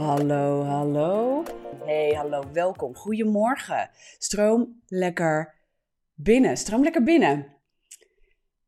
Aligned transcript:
Hallo, 0.00 0.64
hallo. 0.64 1.42
Hey, 1.84 2.14
hallo, 2.14 2.52
welkom. 2.52 2.94
Goedemorgen. 2.94 3.90
Stroom 4.18 4.82
lekker 4.86 5.54
binnen. 6.14 6.56
Stroom 6.56 6.82
lekker 6.82 7.02
binnen. 7.02 7.46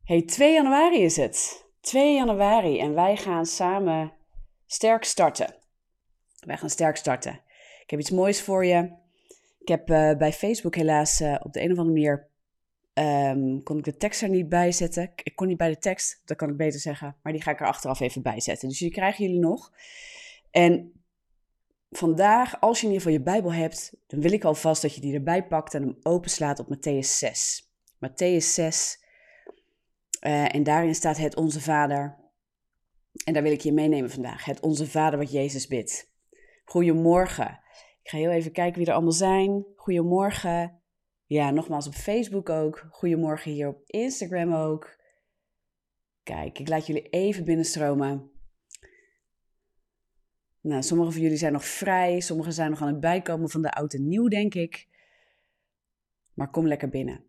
Hey, 0.04 0.22
2 0.22 0.52
januari 0.52 1.02
is 1.02 1.16
het. 1.16 1.66
2 1.80 2.14
januari 2.14 2.78
en 2.78 2.94
wij 2.94 3.16
gaan 3.16 3.46
samen 3.46 4.12
sterk 4.66 5.04
starten. 5.04 5.54
Wij 6.38 6.56
gaan 6.56 6.70
sterk 6.70 6.96
starten. 6.96 7.40
Ik 7.82 7.90
heb 7.90 8.00
iets 8.00 8.10
moois 8.10 8.42
voor 8.42 8.64
je. 8.64 8.90
Ik 9.58 9.68
heb 9.68 9.90
uh, 9.90 10.16
bij 10.16 10.32
Facebook 10.32 10.74
helaas 10.74 11.20
uh, 11.20 11.36
op 11.42 11.52
de 11.52 11.62
een 11.62 11.72
of 11.72 11.78
andere 11.78 11.94
manier 11.94 12.28
um, 13.34 13.62
kon 13.62 13.78
ik 13.78 13.84
de 13.84 13.96
tekst 13.96 14.22
er 14.22 14.28
niet 14.28 14.48
bij 14.48 14.72
zetten. 14.72 15.12
Ik 15.22 15.36
kon 15.36 15.46
niet 15.46 15.56
bij 15.56 15.68
de 15.68 15.78
tekst, 15.78 16.22
dat 16.24 16.36
kan 16.36 16.50
ik 16.50 16.56
beter 16.56 16.80
zeggen. 16.80 17.16
Maar 17.22 17.32
die 17.32 17.42
ga 17.42 17.50
ik 17.50 17.60
er 17.60 17.66
achteraf 17.66 18.00
even 18.00 18.22
bij 18.22 18.40
zetten. 18.40 18.68
Dus 18.68 18.78
die 18.78 18.90
krijgen 18.90 19.24
jullie 19.24 19.40
nog. 19.40 19.72
En 20.50 20.92
vandaag, 21.92 22.60
als 22.60 22.80
je 22.80 22.86
in 22.86 22.92
ieder 22.92 23.06
geval 23.06 23.18
je 23.18 23.30
Bijbel 23.32 23.52
hebt, 23.52 23.94
dan 24.06 24.20
wil 24.20 24.32
ik 24.32 24.44
alvast 24.44 24.82
dat 24.82 24.94
je 24.94 25.00
die 25.00 25.14
erbij 25.14 25.46
pakt 25.46 25.74
en 25.74 25.82
hem 25.82 25.98
openslaat 26.02 26.58
op 26.58 26.76
Matthäus 26.76 27.08
6. 27.18 27.70
Matthäus 28.06 28.44
6. 28.44 29.04
Uh, 30.26 30.54
en 30.54 30.62
daarin 30.62 30.94
staat 30.94 31.16
het 31.16 31.36
Onze 31.36 31.60
Vader. 31.60 32.20
En 33.24 33.32
daar 33.32 33.42
wil 33.42 33.52
ik 33.52 33.60
je 33.60 33.72
meenemen 33.72 34.10
vandaag. 34.10 34.44
Het 34.44 34.60
Onze 34.60 34.86
Vader 34.86 35.18
wat 35.18 35.32
Jezus 35.32 35.66
bidt. 35.66 36.10
Goedemorgen. 36.64 37.60
Ik 38.02 38.10
ga 38.10 38.16
heel 38.16 38.30
even 38.30 38.52
kijken 38.52 38.78
wie 38.78 38.86
er 38.86 38.92
allemaal 38.92 39.12
zijn. 39.12 39.66
Goedemorgen. 39.76 40.80
Ja, 41.26 41.50
nogmaals 41.50 41.86
op 41.86 41.94
Facebook 41.94 42.48
ook. 42.48 42.86
Goedemorgen 42.90 43.50
hier 43.50 43.68
op 43.68 43.82
Instagram 43.86 44.54
ook. 44.54 44.96
Kijk, 46.22 46.58
ik 46.58 46.68
laat 46.68 46.86
jullie 46.86 47.08
even 47.08 47.44
binnenstromen. 47.44 48.31
Nou, 50.62 50.82
sommige 50.82 51.12
van 51.12 51.20
jullie 51.20 51.36
zijn 51.36 51.52
nog 51.52 51.64
vrij, 51.64 52.20
sommigen 52.20 52.52
zijn 52.52 52.70
nog 52.70 52.80
aan 52.80 52.88
het 52.88 53.00
bijkomen 53.00 53.50
van 53.50 53.62
de 53.62 53.72
oud 53.72 53.94
en 53.94 54.08
nieuw, 54.08 54.28
denk 54.28 54.54
ik. 54.54 54.88
Maar 56.34 56.50
kom 56.50 56.66
lekker 56.66 56.88
binnen. 56.88 57.24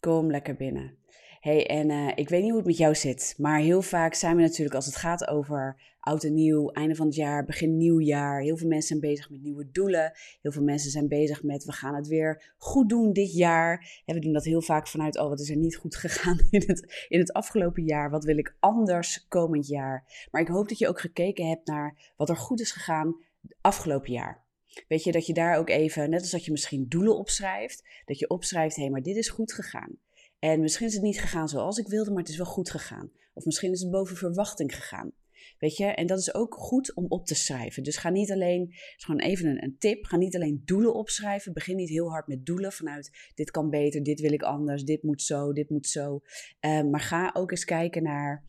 Kom 0.00 0.30
lekker 0.30 0.56
binnen 0.56 0.98
hey, 1.46 1.66
en 1.66 1.90
uh, 1.90 2.12
ik 2.14 2.28
weet 2.28 2.40
niet 2.40 2.50
hoe 2.50 2.58
het 2.58 2.68
met 2.68 2.76
jou 2.76 2.94
zit, 2.94 3.34
maar 3.38 3.58
heel 3.58 3.82
vaak 3.82 4.14
zijn 4.14 4.36
we 4.36 4.42
natuurlijk 4.42 4.74
als 4.74 4.86
het 4.86 4.96
gaat 4.96 5.28
over 5.28 5.80
oud 6.00 6.24
en 6.24 6.34
nieuw, 6.34 6.70
einde 6.70 6.94
van 6.94 7.06
het 7.06 7.14
jaar, 7.14 7.44
begin 7.44 7.76
nieuwjaar. 7.76 8.40
Heel 8.40 8.56
veel 8.56 8.68
mensen 8.68 8.88
zijn 8.88 9.00
bezig 9.00 9.30
met 9.30 9.42
nieuwe 9.42 9.70
doelen. 9.70 10.12
Heel 10.42 10.52
veel 10.52 10.62
mensen 10.62 10.90
zijn 10.90 11.08
bezig 11.08 11.42
met 11.42 11.64
we 11.64 11.72
gaan 11.72 11.94
het 11.94 12.06
weer 12.06 12.54
goed 12.58 12.88
doen 12.88 13.12
dit 13.12 13.32
jaar. 13.32 14.02
We 14.04 14.18
doen 14.18 14.32
dat 14.32 14.44
heel 14.44 14.62
vaak 14.62 14.88
vanuit, 14.88 15.18
oh 15.18 15.28
wat 15.28 15.40
is 15.40 15.50
er 15.50 15.56
niet 15.56 15.76
goed 15.76 15.96
gegaan 15.96 16.38
in 16.50 16.62
het, 16.66 17.06
in 17.08 17.18
het 17.18 17.32
afgelopen 17.32 17.84
jaar? 17.84 18.10
Wat 18.10 18.24
wil 18.24 18.38
ik 18.38 18.56
anders 18.60 19.26
komend 19.28 19.66
jaar? 19.66 20.26
Maar 20.30 20.40
ik 20.40 20.48
hoop 20.48 20.68
dat 20.68 20.78
je 20.78 20.88
ook 20.88 21.00
gekeken 21.00 21.48
hebt 21.48 21.66
naar 21.66 22.12
wat 22.16 22.28
er 22.28 22.36
goed 22.36 22.60
is 22.60 22.72
gegaan 22.72 23.16
afgelopen 23.60 24.12
jaar. 24.12 24.44
Weet 24.88 25.04
je, 25.04 25.12
dat 25.12 25.26
je 25.26 25.32
daar 25.32 25.58
ook 25.58 25.68
even, 25.68 26.10
net 26.10 26.20
als 26.20 26.30
dat 26.30 26.44
je 26.44 26.50
misschien 26.50 26.88
doelen 26.88 27.16
opschrijft, 27.16 27.84
dat 28.04 28.18
je 28.18 28.28
opschrijft, 28.28 28.76
hé, 28.76 28.88
maar 28.88 29.02
dit 29.02 29.16
is 29.16 29.28
goed 29.28 29.52
gegaan. 29.52 29.98
En 30.46 30.60
misschien 30.60 30.86
is 30.86 30.94
het 30.94 31.02
niet 31.02 31.20
gegaan 31.20 31.48
zoals 31.48 31.78
ik 31.78 31.88
wilde, 31.88 32.10
maar 32.10 32.22
het 32.22 32.28
is 32.28 32.36
wel 32.36 32.46
goed 32.46 32.70
gegaan. 32.70 33.10
Of 33.32 33.44
misschien 33.44 33.72
is 33.72 33.80
het 33.80 33.90
boven 33.90 34.16
verwachting 34.16 34.74
gegaan. 34.74 35.12
Weet 35.58 35.76
je, 35.76 35.84
en 35.84 36.06
dat 36.06 36.18
is 36.18 36.34
ook 36.34 36.54
goed 36.54 36.94
om 36.94 37.06
op 37.08 37.26
te 37.26 37.34
schrijven. 37.34 37.82
Dus 37.82 37.96
ga 37.96 38.10
niet 38.10 38.32
alleen, 38.32 38.68
is 38.70 39.04
gewoon 39.04 39.20
even 39.20 39.46
een, 39.46 39.62
een, 39.62 39.76
tip, 39.78 40.04
ga 40.04 40.16
niet 40.16 40.34
alleen 40.34 40.62
doelen 40.64 40.94
opschrijven. 40.94 41.52
Begin 41.52 41.76
niet 41.76 41.88
heel 41.88 42.10
hard 42.10 42.26
met 42.26 42.46
doelen 42.46 42.72
vanuit 42.72 43.30
dit 43.34 43.50
kan 43.50 43.70
beter, 43.70 44.02
dit 44.02 44.20
wil 44.20 44.32
ik 44.32 44.42
anders, 44.42 44.84
dit 44.84 45.02
moet 45.02 45.22
zo, 45.22 45.52
dit 45.52 45.70
moet 45.70 45.86
zo. 45.86 46.20
Um, 46.60 46.90
maar 46.90 47.00
ga 47.00 47.30
ook 47.32 47.50
eens 47.50 47.64
kijken 47.64 48.02
naar 48.02 48.44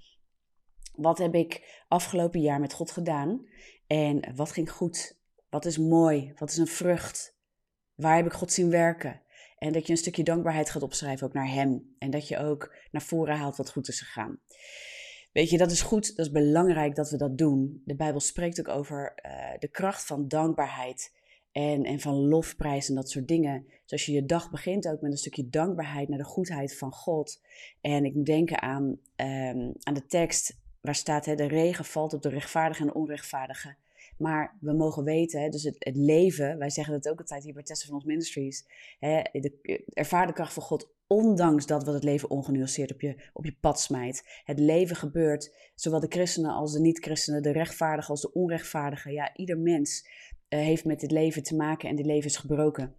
wat 0.96 1.18
heb 1.18 1.36
ik 1.36 1.84
afgelopen 1.88 2.42
jaar 2.42 2.60
met 2.60 2.74
God 2.74 2.92
gedaan 2.92 3.48
en 3.88 4.36
wat 4.36 4.52
ging 4.52 4.72
goed? 4.72 5.20
Wat 5.50 5.66
is 5.66 5.78
mooi? 5.78 6.34
Wat 6.36 6.50
is 6.50 6.58
een 6.58 6.68
vrucht? 6.68 7.38
Waar 7.96 8.16
heb 8.16 8.26
ik 8.26 8.34
God 8.34 8.52
zien 8.52 8.70
werken? 8.70 9.22
En 9.58 9.74
dat 9.74 9.86
je 9.86 9.92
een 9.92 9.98
stukje 9.98 10.24
dankbaarheid 10.24 10.70
gaat 10.70 10.82
opschrijven 10.82 11.28
ook 11.28 11.34
naar 11.34 11.52
hem. 11.52 11.96
En 11.98 12.10
dat 12.10 12.28
je 12.28 12.38
ook 12.38 12.76
naar 12.92 13.02
voren 13.02 13.36
haalt 13.36 13.58
wat 13.58 13.72
goed 13.72 13.88
is 13.88 14.00
gegaan. 14.00 14.40
Weet 15.32 15.50
je, 15.50 15.58
dat 15.58 15.72
is 15.72 15.82
goed, 15.82 16.16
dat 16.16 16.26
is 16.26 16.32
belangrijk 16.32 16.96
dat 16.96 17.10
we 17.10 17.18
dat 17.18 17.38
doen. 17.38 17.82
De 17.86 17.96
Bijbel 17.96 18.20
spreekt 18.20 18.60
ook 18.60 18.68
over 18.68 19.20
uh, 19.26 19.60
de 19.60 19.68
kracht 19.68 20.06
van 20.06 20.28
dankbaarheid 20.28 21.16
en, 21.52 21.84
en 21.84 22.00
van 22.00 22.16
lofprijs 22.16 22.90
en 22.90 22.96
dat 22.96 23.10
soort 23.10 23.28
dingen. 23.28 23.66
Dus 23.68 23.92
als 23.92 24.06
je 24.06 24.12
je 24.12 24.26
dag 24.26 24.52
begint 24.52 24.88
ook 24.88 25.02
met 25.02 25.12
een 25.12 25.18
stukje 25.18 25.50
dankbaarheid 25.50 26.10
naar 26.10 26.18
de 26.18 26.24
goedheid 26.24 26.78
van 26.78 26.92
God. 26.92 27.42
En 27.82 28.06
ik 28.06 28.14
moet 28.14 28.26
denken 28.26 28.62
aan, 28.62 28.84
um, 29.16 29.74
aan 29.84 29.94
de 29.94 30.06
tekst 30.08 30.58
waar 30.82 30.96
staat: 30.96 31.26
hè, 31.26 31.36
de 31.36 31.48
regen 31.48 31.86
valt 31.86 32.14
op 32.14 32.22
de 32.22 32.30
rechtvaardige 32.30 32.82
en 32.82 32.88
de 32.88 32.94
onrechtvaardige. 32.94 33.76
Maar 34.18 34.58
we 34.60 34.74
mogen 34.74 35.04
weten, 35.04 35.52
dus 35.52 35.64
het, 35.64 35.76
het, 35.80 35.96
leven, 35.96 36.58
wij 36.58 36.70
zeggen 36.70 36.94
dat 36.94 37.10
ook 37.10 37.20
altijd 37.20 37.44
hier 37.44 37.54
bij 37.54 37.64
Testen 37.64 37.88
van 37.88 37.96
ons 37.96 38.06
Ministries, 38.06 38.66
hè, 39.00 39.22
de, 39.32 39.84
ervaar 39.94 40.28
de 40.28 40.34
kracht 40.34 40.54
van 40.54 40.64
God, 40.64 40.90
ondanks 41.08 41.66
dat 41.66 41.84
wat 41.84 41.94
het 41.94 42.04
leven 42.04 42.30
ongenuanceerd 42.30 42.94
op 42.94 43.02
je, 43.02 43.16
op 43.34 43.46
je 43.46 43.56
pad 43.60 43.80
smijt. 43.80 44.42
Het 44.44 44.60
leven 44.60 44.96
gebeurt, 44.96 45.72
zowel 45.76 46.00
de 46.00 46.08
christenen 46.10 46.52
als 46.52 46.74
de 46.74 46.80
niet-christenen, 46.80 47.44
de 47.44 47.52
rechtvaardigen 47.52 48.10
als 48.10 48.22
de 48.22 48.34
onrechtvaardigen. 48.34 49.12
Ja, 49.12 49.36
ieder 49.36 49.58
mens 49.58 50.08
uh, 50.50 50.60
heeft 50.60 50.86
met 50.86 51.00
dit 51.00 51.12
leven 51.12 51.44
te 51.44 51.56
maken 51.56 51.90
en 51.90 51.96
dit 51.96 52.06
leven 52.06 52.30
is 52.30 52.38
gebroken. 52.38 52.96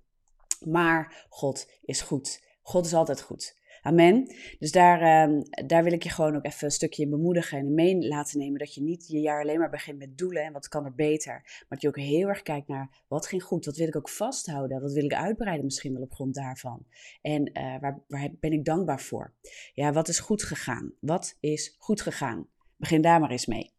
Maar 0.65 1.27
God 1.29 1.71
is 1.85 2.01
goed. 2.01 2.43
God 2.63 2.87
is 2.87 2.95
altijd 2.95 3.21
goed. 3.21 3.58
Amen. 3.89 4.35
Dus 4.59 4.73
daar, 4.73 5.01
ehm, 5.01 5.41
daar 5.67 5.85
wil 5.85 5.93
ik 5.93 6.03
je 6.03 6.09
gewoon 6.09 6.37
ook 6.37 6.45
even 6.45 6.65
een 6.65 6.71
stukje 6.71 7.03
in 7.03 7.11
bemoedigen 7.11 7.59
en 7.59 7.75
mee 7.75 8.09
laten 8.09 8.39
nemen. 8.39 8.59
Dat 8.59 8.75
je 8.75 8.83
niet 8.83 9.07
je 9.07 9.21
jaar 9.21 9.43
alleen 9.43 9.59
maar 9.59 9.71
begint 9.71 9.99
met 9.99 10.19
doelen 10.19 10.43
en 10.43 10.53
wat 10.53 10.69
kan 10.69 10.85
er 10.85 10.95
beter. 10.95 11.33
Maar 11.33 11.67
dat 11.69 11.81
je 11.81 11.89
ook 11.89 11.99
heel 11.99 12.29
erg 12.29 12.43
kijkt 12.43 12.69
naar 12.69 13.05
wat 13.09 13.27
ging 13.27 13.43
goed, 13.43 13.65
wat 13.65 13.77
wil 13.77 13.87
ik 13.87 13.97
ook 13.97 14.09
vasthouden, 14.09 14.81
wat 14.81 14.93
wil 14.93 15.05
ik 15.05 15.15
uitbreiden 15.15 15.65
misschien 15.65 15.93
wel 15.93 16.03
op 16.03 16.13
grond 16.13 16.35
daarvan. 16.35 16.87
En 17.23 17.51
uh, 17.59 17.81
waar, 17.81 18.03
waar 18.09 18.29
ben 18.41 18.53
ik 18.53 18.65
dankbaar 18.65 19.01
voor? 19.01 19.35
Ja, 19.73 19.93
wat 19.93 20.09
is 20.09 20.19
goed 20.19 20.43
gegaan? 20.43 20.93
Wat 21.01 21.37
is 21.41 21.77
goed 21.79 22.01
gegaan? 22.01 22.47
Begin 22.77 23.03
daar 23.03 23.21
maar 23.21 23.31
eens 23.31 23.47
mee. 23.47 23.73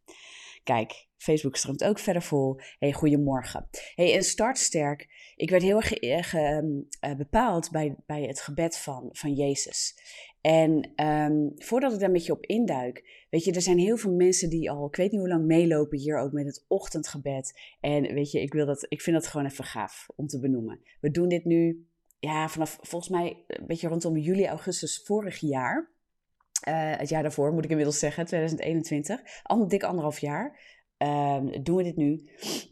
Kijk, 0.63 1.08
Facebook 1.19 1.55
stroomt 1.55 1.83
ook 1.83 1.99
verder 1.99 2.21
vol. 2.21 2.59
Hey, 2.79 2.93
goedemorgen. 2.93 3.67
Hey, 3.95 4.15
en 4.15 4.23
start 4.23 4.57
sterk. 4.57 5.07
Ik 5.35 5.49
werd 5.49 5.63
heel 5.63 5.81
erg 5.81 6.33
uh, 6.33 7.15
bepaald 7.17 7.71
bij, 7.71 7.95
bij 8.05 8.23
het 8.23 8.41
gebed 8.41 8.77
van, 8.77 9.09
van 9.11 9.33
Jezus. 9.33 9.95
En 10.41 10.91
um, 11.05 11.53
voordat 11.55 11.93
ik 11.93 11.99
daar 11.99 12.11
met 12.11 12.25
je 12.25 12.31
op 12.31 12.45
induik, 12.45 13.25
weet 13.29 13.43
je, 13.43 13.51
er 13.51 13.61
zijn 13.61 13.77
heel 13.77 13.97
veel 13.97 14.11
mensen 14.11 14.49
die 14.49 14.71
al, 14.71 14.87
ik 14.87 14.95
weet 14.95 15.11
niet 15.11 15.19
hoe 15.19 15.29
lang, 15.29 15.45
meelopen 15.45 15.97
hier 15.97 16.17
ook 16.17 16.31
met 16.31 16.45
het 16.45 16.65
ochtendgebed. 16.67 17.59
En 17.79 18.13
weet 18.13 18.31
je, 18.31 18.41
ik, 18.41 18.53
wil 18.53 18.65
dat, 18.65 18.85
ik 18.89 19.01
vind 19.01 19.15
dat 19.15 19.27
gewoon 19.27 19.45
even 19.45 19.63
gaaf 19.63 20.07
om 20.15 20.27
te 20.27 20.39
benoemen. 20.39 20.81
We 21.01 21.11
doen 21.11 21.27
dit 21.27 21.45
nu, 21.45 21.87
ja, 22.19 22.49
vanaf 22.49 22.77
volgens 22.81 23.11
mij 23.11 23.43
een 23.47 23.67
beetje 23.67 23.87
rondom 23.87 24.17
juli, 24.17 24.47
augustus 24.47 25.01
vorig 25.05 25.39
jaar. 25.39 25.91
Uh, 26.67 26.95
het 26.97 27.09
jaar 27.09 27.21
daarvoor, 27.21 27.53
moet 27.53 27.63
ik 27.63 27.69
inmiddels 27.69 27.99
zeggen, 27.99 28.25
2021. 28.25 29.21
Al 29.43 29.67
dik 29.67 29.83
anderhalf 29.83 30.19
jaar 30.19 30.77
um, 31.03 31.63
doen 31.63 31.75
we 31.75 31.83
dit 31.83 31.95
nu. 31.95 32.29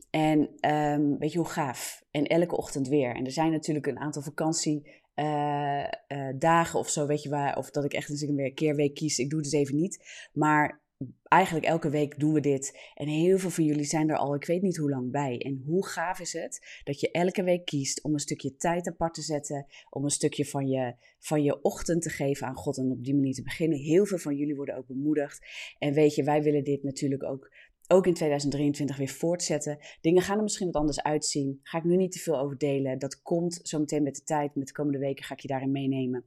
En 0.09 0.49
um, 0.71 1.17
weet 1.17 1.31
je 1.31 1.37
hoe 1.37 1.47
gaaf? 1.47 2.03
En 2.11 2.25
elke 2.25 2.57
ochtend 2.57 2.87
weer. 2.87 3.15
En 3.15 3.25
er 3.25 3.31
zijn 3.31 3.51
natuurlijk 3.51 3.87
een 3.87 3.99
aantal 3.99 4.21
vakantiedagen 4.21 5.95
uh, 6.39 6.73
uh, 6.73 6.75
of 6.75 6.89
zo, 6.89 7.05
weet 7.05 7.23
je 7.23 7.29
waar. 7.29 7.57
Of 7.57 7.71
dat 7.71 7.85
ik 7.85 7.93
echt 7.93 8.09
eens 8.09 8.21
een 8.21 8.51
keer 8.53 8.75
week 8.75 8.93
kies. 8.93 9.17
Ik 9.17 9.29
doe 9.29 9.39
het 9.39 9.51
dus 9.51 9.59
even 9.59 9.75
niet. 9.75 10.27
Maar 10.33 10.85
eigenlijk 11.23 11.65
elke 11.65 11.89
week 11.89 12.19
doen 12.19 12.33
we 12.33 12.39
dit. 12.39 12.91
En 12.95 13.07
heel 13.07 13.37
veel 13.37 13.49
van 13.49 13.63
jullie 13.63 13.85
zijn 13.85 14.09
er 14.09 14.17
al, 14.17 14.35
ik 14.35 14.45
weet 14.45 14.61
niet 14.61 14.77
hoe 14.77 14.89
lang 14.89 15.11
bij. 15.11 15.37
En 15.37 15.61
hoe 15.65 15.87
gaaf 15.87 16.19
is 16.19 16.33
het 16.33 16.81
dat 16.83 16.99
je 16.99 17.11
elke 17.11 17.43
week 17.43 17.65
kiest 17.65 18.03
om 18.03 18.13
een 18.13 18.19
stukje 18.19 18.55
tijd 18.55 18.87
apart 18.87 19.13
te 19.13 19.21
zetten. 19.21 19.65
Om 19.89 20.03
een 20.03 20.09
stukje 20.09 20.45
van 20.45 20.67
je, 20.67 20.95
van 21.19 21.43
je 21.43 21.61
ochtend 21.61 22.01
te 22.01 22.09
geven 22.09 22.47
aan 22.47 22.55
God 22.55 22.77
en 22.77 22.91
op 22.91 23.03
die 23.03 23.15
manier 23.15 23.33
te 23.33 23.43
beginnen. 23.43 23.77
Heel 23.77 24.05
veel 24.05 24.17
van 24.17 24.35
jullie 24.35 24.55
worden 24.55 24.77
ook 24.77 24.87
bemoedigd. 24.87 25.45
En 25.79 25.93
weet 25.93 26.15
je, 26.15 26.23
wij 26.23 26.43
willen 26.43 26.63
dit 26.63 26.83
natuurlijk 26.83 27.23
ook 27.23 27.51
ook 27.87 28.07
in 28.07 28.13
2023 28.13 28.97
weer 28.97 29.07
voortzetten. 29.07 29.77
Dingen 30.01 30.21
gaan 30.21 30.37
er 30.37 30.43
misschien 30.43 30.65
wat 30.65 30.75
anders 30.75 31.01
uitzien. 31.01 31.59
Ga 31.63 31.77
ik 31.77 31.83
nu 31.83 31.95
niet 31.95 32.11
te 32.11 32.19
veel 32.19 32.39
over 32.39 32.57
delen. 32.57 32.99
Dat 32.99 33.21
komt 33.21 33.59
zometeen 33.63 34.03
met 34.03 34.15
de 34.15 34.23
tijd. 34.23 34.55
Met 34.55 34.67
de 34.67 34.73
komende 34.73 34.99
weken 34.99 35.25
ga 35.25 35.33
ik 35.33 35.39
je 35.39 35.47
daarin 35.47 35.71
meenemen. 35.71 36.25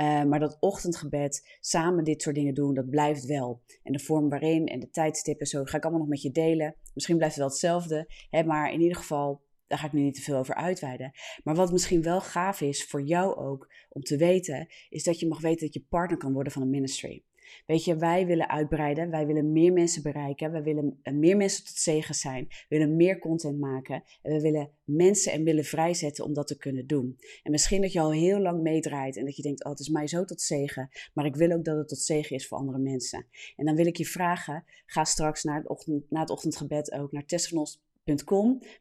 Uh, 0.00 0.24
maar 0.24 0.40
dat 0.40 0.56
ochtendgebed, 0.60 1.56
samen 1.60 2.04
dit 2.04 2.22
soort 2.22 2.34
dingen 2.34 2.54
doen, 2.54 2.74
dat 2.74 2.90
blijft 2.90 3.26
wel. 3.26 3.62
En 3.82 3.92
de 3.92 3.98
vorm 3.98 4.28
waarin 4.28 4.66
en 4.66 4.80
de 4.80 4.90
tijdstippen, 4.90 5.46
zo 5.46 5.64
ga 5.64 5.76
ik 5.76 5.82
allemaal 5.82 6.00
nog 6.00 6.10
met 6.10 6.22
je 6.22 6.30
delen. 6.30 6.74
Misschien 6.94 7.16
blijft 7.16 7.34
het 7.34 7.44
wel 7.44 7.52
hetzelfde. 7.52 8.12
Hè, 8.30 8.44
maar 8.44 8.72
in 8.72 8.80
ieder 8.80 8.96
geval, 8.96 9.42
daar 9.66 9.78
ga 9.78 9.86
ik 9.86 9.92
nu 9.92 10.02
niet 10.02 10.14
te 10.14 10.22
veel 10.22 10.36
over 10.36 10.54
uitweiden. 10.54 11.12
Maar 11.44 11.54
wat 11.54 11.72
misschien 11.72 12.02
wel 12.02 12.20
gaaf 12.20 12.60
is 12.60 12.84
voor 12.84 13.02
jou 13.02 13.36
ook 13.36 13.72
om 13.88 14.02
te 14.02 14.16
weten, 14.16 14.68
is 14.88 15.04
dat 15.04 15.20
je 15.20 15.28
mag 15.28 15.40
weten 15.40 15.66
dat 15.66 15.74
je 15.74 15.84
partner 15.88 16.18
kan 16.18 16.32
worden 16.32 16.52
van 16.52 16.62
een 16.62 16.70
ministry. 16.70 17.22
Weet 17.66 17.84
je, 17.84 17.96
wij 17.96 18.26
willen 18.26 18.48
uitbreiden, 18.48 19.10
wij 19.10 19.26
willen 19.26 19.52
meer 19.52 19.72
mensen 19.72 20.02
bereiken, 20.02 20.52
wij 20.52 20.62
willen 20.62 20.98
eh, 21.02 21.14
meer 21.14 21.36
mensen 21.36 21.64
tot 21.64 21.76
zegen 21.76 22.14
zijn, 22.14 22.48
willen 22.68 22.96
meer 22.96 23.18
content 23.18 23.58
maken 23.58 24.02
en 24.22 24.32
we 24.32 24.40
willen 24.40 24.70
mensen 24.84 25.32
en 25.32 25.44
willen 25.44 25.64
vrijzetten 25.64 26.24
om 26.24 26.32
dat 26.32 26.46
te 26.46 26.56
kunnen 26.56 26.86
doen. 26.86 27.18
En 27.42 27.50
misschien 27.50 27.80
dat 27.80 27.92
je 27.92 28.00
al 28.00 28.12
heel 28.12 28.38
lang 28.38 28.62
meedraait 28.62 29.16
en 29.16 29.24
dat 29.24 29.36
je 29.36 29.42
denkt, 29.42 29.64
oh 29.64 29.70
het 29.70 29.80
is 29.80 29.88
mij 29.88 30.06
zo 30.06 30.24
tot 30.24 30.40
zegen, 30.40 30.88
maar 31.14 31.24
ik 31.24 31.36
wil 31.36 31.50
ook 31.52 31.64
dat 31.64 31.76
het 31.76 31.88
tot 31.88 31.98
zegen 31.98 32.36
is 32.36 32.48
voor 32.48 32.58
andere 32.58 32.78
mensen. 32.78 33.26
En 33.56 33.64
dan 33.64 33.74
wil 33.74 33.86
ik 33.86 33.96
je 33.96 34.06
vragen, 34.06 34.64
ga 34.86 35.04
straks 35.04 35.42
na 35.42 35.56
het, 35.56 35.68
ochtend, 35.68 36.04
het 36.20 36.30
ochtendgebed 36.30 36.92
ook 36.92 37.12
naar 37.12 37.24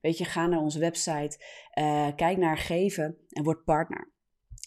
Weet 0.01 0.17
je, 0.17 0.25
ga 0.25 0.47
naar 0.47 0.59
onze 0.59 0.79
website, 0.79 1.39
uh, 1.79 2.15
kijk 2.15 2.37
naar 2.37 2.57
geven 2.57 3.17
en 3.29 3.43
word 3.43 3.63
partner. 3.63 4.11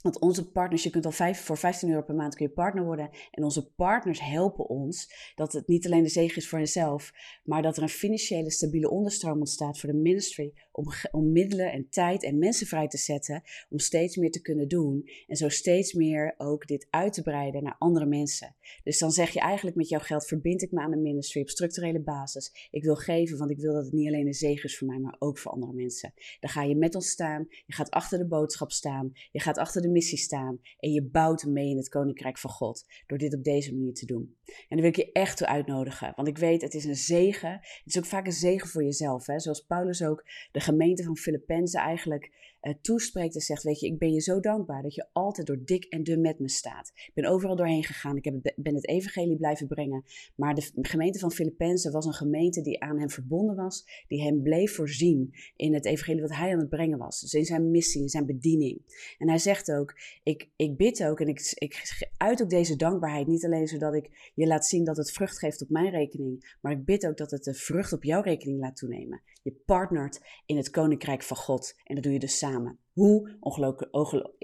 Want 0.04 0.18
onze 0.18 0.50
partners, 0.50 0.82
je 0.82 0.90
kunt 0.90 1.06
al 1.06 1.34
voor 1.34 1.58
15 1.58 1.88
euro 1.88 2.02
per 2.02 2.14
maand 2.14 2.34
kun 2.34 2.46
je 2.46 2.52
partner 2.52 2.84
worden. 2.84 3.10
En 3.30 3.44
onze 3.44 3.72
partners 3.72 4.20
helpen 4.20 4.68
ons 4.68 5.12
dat 5.34 5.52
het 5.52 5.68
niet 5.68 5.86
alleen 5.86 6.02
de 6.02 6.08
zegen 6.08 6.36
is 6.36 6.48
voor 6.48 6.58
jezelf, 6.58 7.12
maar 7.44 7.62
dat 7.62 7.76
er 7.76 7.82
een 7.82 7.88
financiële 7.88 8.50
stabiele 8.50 8.90
onderstroom 8.90 9.38
ontstaat 9.38 9.78
voor 9.78 9.88
de 9.88 9.96
ministry. 9.96 10.52
Om, 10.72 10.86
om 11.10 11.32
middelen 11.32 11.72
en 11.72 11.88
tijd 11.90 12.22
en 12.22 12.38
mensen 12.38 12.66
vrij 12.66 12.88
te 12.88 12.98
zetten 12.98 13.42
om 13.68 13.78
steeds 13.78 14.16
meer 14.16 14.30
te 14.30 14.40
kunnen 14.40 14.68
doen. 14.68 15.08
En 15.26 15.36
zo 15.36 15.48
steeds 15.48 15.92
meer 15.92 16.34
ook 16.36 16.66
dit 16.66 16.86
uit 16.90 17.12
te 17.12 17.22
breiden 17.22 17.62
naar 17.62 17.76
andere 17.78 18.06
mensen. 18.06 18.54
Dus 18.82 18.98
dan 18.98 19.10
zeg 19.10 19.30
je 19.30 19.40
eigenlijk 19.40 19.76
met 19.76 19.88
jouw 19.88 20.00
geld 20.00 20.26
verbind 20.26 20.62
ik 20.62 20.72
me 20.72 20.80
aan 20.80 20.90
de 20.90 20.96
ministry 20.96 21.40
op 21.40 21.48
structurele 21.48 22.00
basis. 22.00 22.68
Ik 22.70 22.84
wil 22.84 22.96
geven, 22.96 23.38
want 23.38 23.50
ik 23.50 23.58
wil 23.58 23.72
dat 23.72 23.84
het 23.84 23.92
niet 23.92 24.08
alleen 24.08 24.26
een 24.26 24.34
zegen 24.34 24.64
is 24.64 24.78
voor 24.78 24.86
mij, 24.88 24.98
maar 24.98 25.16
ook 25.18 25.38
voor 25.38 25.52
andere 25.52 25.72
mensen. 25.72 26.14
Dan 26.40 26.50
ga 26.50 26.62
je 26.62 26.76
met 26.76 26.94
ons 26.94 27.08
staan, 27.08 27.46
je 27.66 27.72
gaat 27.72 27.90
achter 27.90 28.18
de 28.18 28.26
boodschap 28.26 28.72
staan, 28.72 29.12
je 29.32 29.40
gaat 29.40 29.58
achter 29.58 29.82
de 29.82 29.92
missie 29.94 30.18
staan 30.18 30.60
en 30.78 30.90
je 30.90 31.02
bouwt 31.02 31.44
mee 31.44 31.68
in 31.68 31.76
het 31.76 31.88
koninkrijk 31.88 32.38
van 32.38 32.50
God 32.50 32.84
door 33.06 33.18
dit 33.18 33.34
op 33.34 33.44
deze 33.44 33.74
manier 33.74 33.94
te 33.94 34.06
doen. 34.06 34.36
En 34.44 34.54
dan 34.68 34.80
wil 34.80 34.88
ik 34.88 34.96
je 34.96 35.12
echt 35.12 35.36
toe 35.36 35.46
uitnodigen, 35.46 36.12
want 36.16 36.28
ik 36.28 36.38
weet 36.38 36.62
het 36.62 36.74
is 36.74 36.84
een 36.84 36.96
zegen. 36.96 37.52
Het 37.52 37.82
is 37.84 37.98
ook 37.98 38.04
vaak 38.04 38.26
een 38.26 38.32
zegen 38.32 38.68
voor 38.68 38.84
jezelf, 38.84 39.26
hè? 39.26 39.40
zoals 39.40 39.60
Paulus 39.60 40.02
ook 40.02 40.24
de 40.52 40.60
gemeente 40.60 41.04
van 41.04 41.16
Filippenzen 41.16 41.80
eigenlijk 41.80 42.53
uh, 42.64 42.74
toespreekt 42.80 43.34
en 43.34 43.40
zegt: 43.40 43.62
Weet 43.62 43.80
je, 43.80 43.86
ik 43.86 43.98
ben 43.98 44.12
je 44.12 44.20
zo 44.20 44.40
dankbaar 44.40 44.82
dat 44.82 44.94
je 44.94 45.06
altijd 45.12 45.46
door 45.46 45.64
dik 45.64 45.84
en 45.84 46.02
dun 46.02 46.20
met 46.20 46.38
me 46.38 46.48
staat. 46.48 46.92
Ik 46.94 47.10
ben 47.14 47.24
overal 47.24 47.56
doorheen 47.56 47.84
gegaan, 47.84 48.16
ik 48.16 48.24
heb, 48.24 48.52
ben 48.56 48.74
het 48.74 48.88
evangelie 48.88 49.36
blijven 49.36 49.66
brengen. 49.66 50.04
Maar 50.34 50.54
de 50.54 50.70
gemeente 50.74 51.18
van 51.18 51.32
Filippenzen 51.32 51.92
was 51.92 52.06
een 52.06 52.12
gemeente 52.12 52.62
die 52.62 52.80
aan 52.80 52.98
hem 52.98 53.10
verbonden 53.10 53.56
was, 53.56 54.04
die 54.08 54.22
hem 54.22 54.42
bleef 54.42 54.74
voorzien 54.74 55.34
in 55.56 55.74
het 55.74 55.84
evangelie 55.84 56.20
wat 56.20 56.34
hij 56.34 56.52
aan 56.52 56.58
het 56.58 56.68
brengen 56.68 56.98
was. 56.98 57.20
Dus 57.20 57.34
in 57.34 57.44
zijn 57.44 57.70
missie, 57.70 58.02
in 58.02 58.08
zijn 58.08 58.26
bediening. 58.26 58.80
En 59.18 59.28
hij 59.28 59.38
zegt 59.38 59.72
ook: 59.72 59.94
Ik, 60.22 60.48
ik 60.56 60.76
bid 60.76 61.04
ook 61.04 61.20
en 61.20 61.28
ik, 61.28 61.52
ik 61.54 62.08
uit 62.16 62.42
ook 62.42 62.50
deze 62.50 62.76
dankbaarheid, 62.76 63.26
niet 63.26 63.44
alleen 63.44 63.66
zodat 63.66 63.94
ik 63.94 64.32
je 64.34 64.46
laat 64.46 64.66
zien 64.66 64.84
dat 64.84 64.96
het 64.96 65.12
vrucht 65.12 65.38
geeft 65.38 65.62
op 65.62 65.68
mijn 65.70 65.90
rekening, 65.90 66.56
maar 66.60 66.72
ik 66.72 66.84
bid 66.84 67.06
ook 67.06 67.16
dat 67.16 67.30
het 67.30 67.44
de 67.44 67.54
vrucht 67.54 67.92
op 67.92 68.04
jouw 68.04 68.22
rekening 68.22 68.60
laat 68.60 68.76
toenemen. 68.76 69.22
Je 69.42 69.52
partnert 69.66 70.20
in 70.46 70.56
het 70.56 70.70
koninkrijk 70.70 71.22
van 71.22 71.36
God 71.36 71.74
en 71.84 71.94
dat 71.94 72.04
doe 72.04 72.12
je 72.12 72.18
dus 72.18 72.38
samen. 72.38 72.53
Hoe 72.92 73.36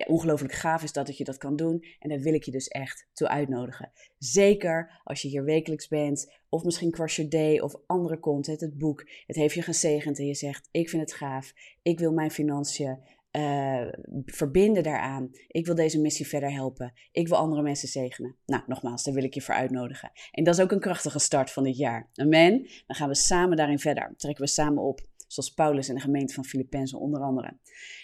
ongelooflijk, 0.07 0.53
gaaf 0.53 0.83
is 0.83 0.93
dat 0.93 1.07
dat 1.07 1.17
je 1.17 1.25
dat 1.25 1.37
kan 1.37 1.57
doen. 1.57 1.85
En 1.99 2.09
daar 2.09 2.21
wil 2.21 2.35
ik 2.35 2.45
je 2.45 2.51
dus 2.51 2.69
echt 2.69 3.09
toe 3.13 3.29
uitnodigen. 3.29 3.93
Zeker 4.19 5.01
als 5.05 5.23
je 5.23 5.29
hier 5.29 5.45
wekelijks 5.45 5.89
bent, 5.89 6.33
of 6.49 6.65
misschien 6.65 6.91
Crush 6.91 7.19
Day 7.19 7.61
of 7.61 7.75
andere 7.87 8.19
content, 8.19 8.61
het 8.61 8.79
boek. 8.79 9.11
Het 9.27 9.37
heeft 9.37 9.55
je 9.55 9.63
gezegend 9.63 10.19
en 10.19 10.27
je 10.27 10.35
zegt: 10.35 10.69
Ik 10.71 10.89
vind 10.89 11.03
het 11.03 11.13
gaaf. 11.13 11.53
Ik 11.83 11.99
wil 11.99 12.13
mijn 12.13 12.31
financiën 12.31 12.99
uh, 13.33 13.87
verbinden 14.25 14.83
daaraan. 14.83 15.31
Ik 15.47 15.67
wil 15.67 15.75
deze 15.75 16.01
missie 16.01 16.27
verder 16.27 16.53
helpen. 16.53 16.93
Ik 17.13 17.29
wil 17.29 17.37
andere 17.37 17.63
mensen 17.63 17.89
zegenen. 17.89 18.37
Nou, 18.47 18.63
nogmaals, 18.67 19.05
daar 19.05 19.15
wil 19.15 19.25
ik 19.25 19.35
je 19.35 19.41
voor 19.41 19.55
uitnodigen. 19.55 20.11
En 20.31 20.45
dat 20.45 20.55
is 20.55 20.61
ook 20.61 20.73
een 20.73 20.81
krachtige 20.81 21.19
start 21.19 21.51
van 21.51 21.65
dit 21.65 21.77
jaar. 21.77 22.11
Amen. 22.15 22.59
Dan 22.87 22.97
gaan 22.97 23.09
we 23.09 23.15
samen 23.15 23.57
daarin 23.57 23.79
verder. 23.79 24.15
Trekken 24.17 24.45
we 24.45 24.51
samen 24.51 24.83
op. 24.83 25.09
Zoals 25.33 25.51
Paulus 25.51 25.89
en 25.89 25.95
de 25.95 26.01
gemeente 26.01 26.35
van 26.35 26.45
Filippenzen 26.45 26.99
onder 26.99 27.21
andere. 27.21 27.59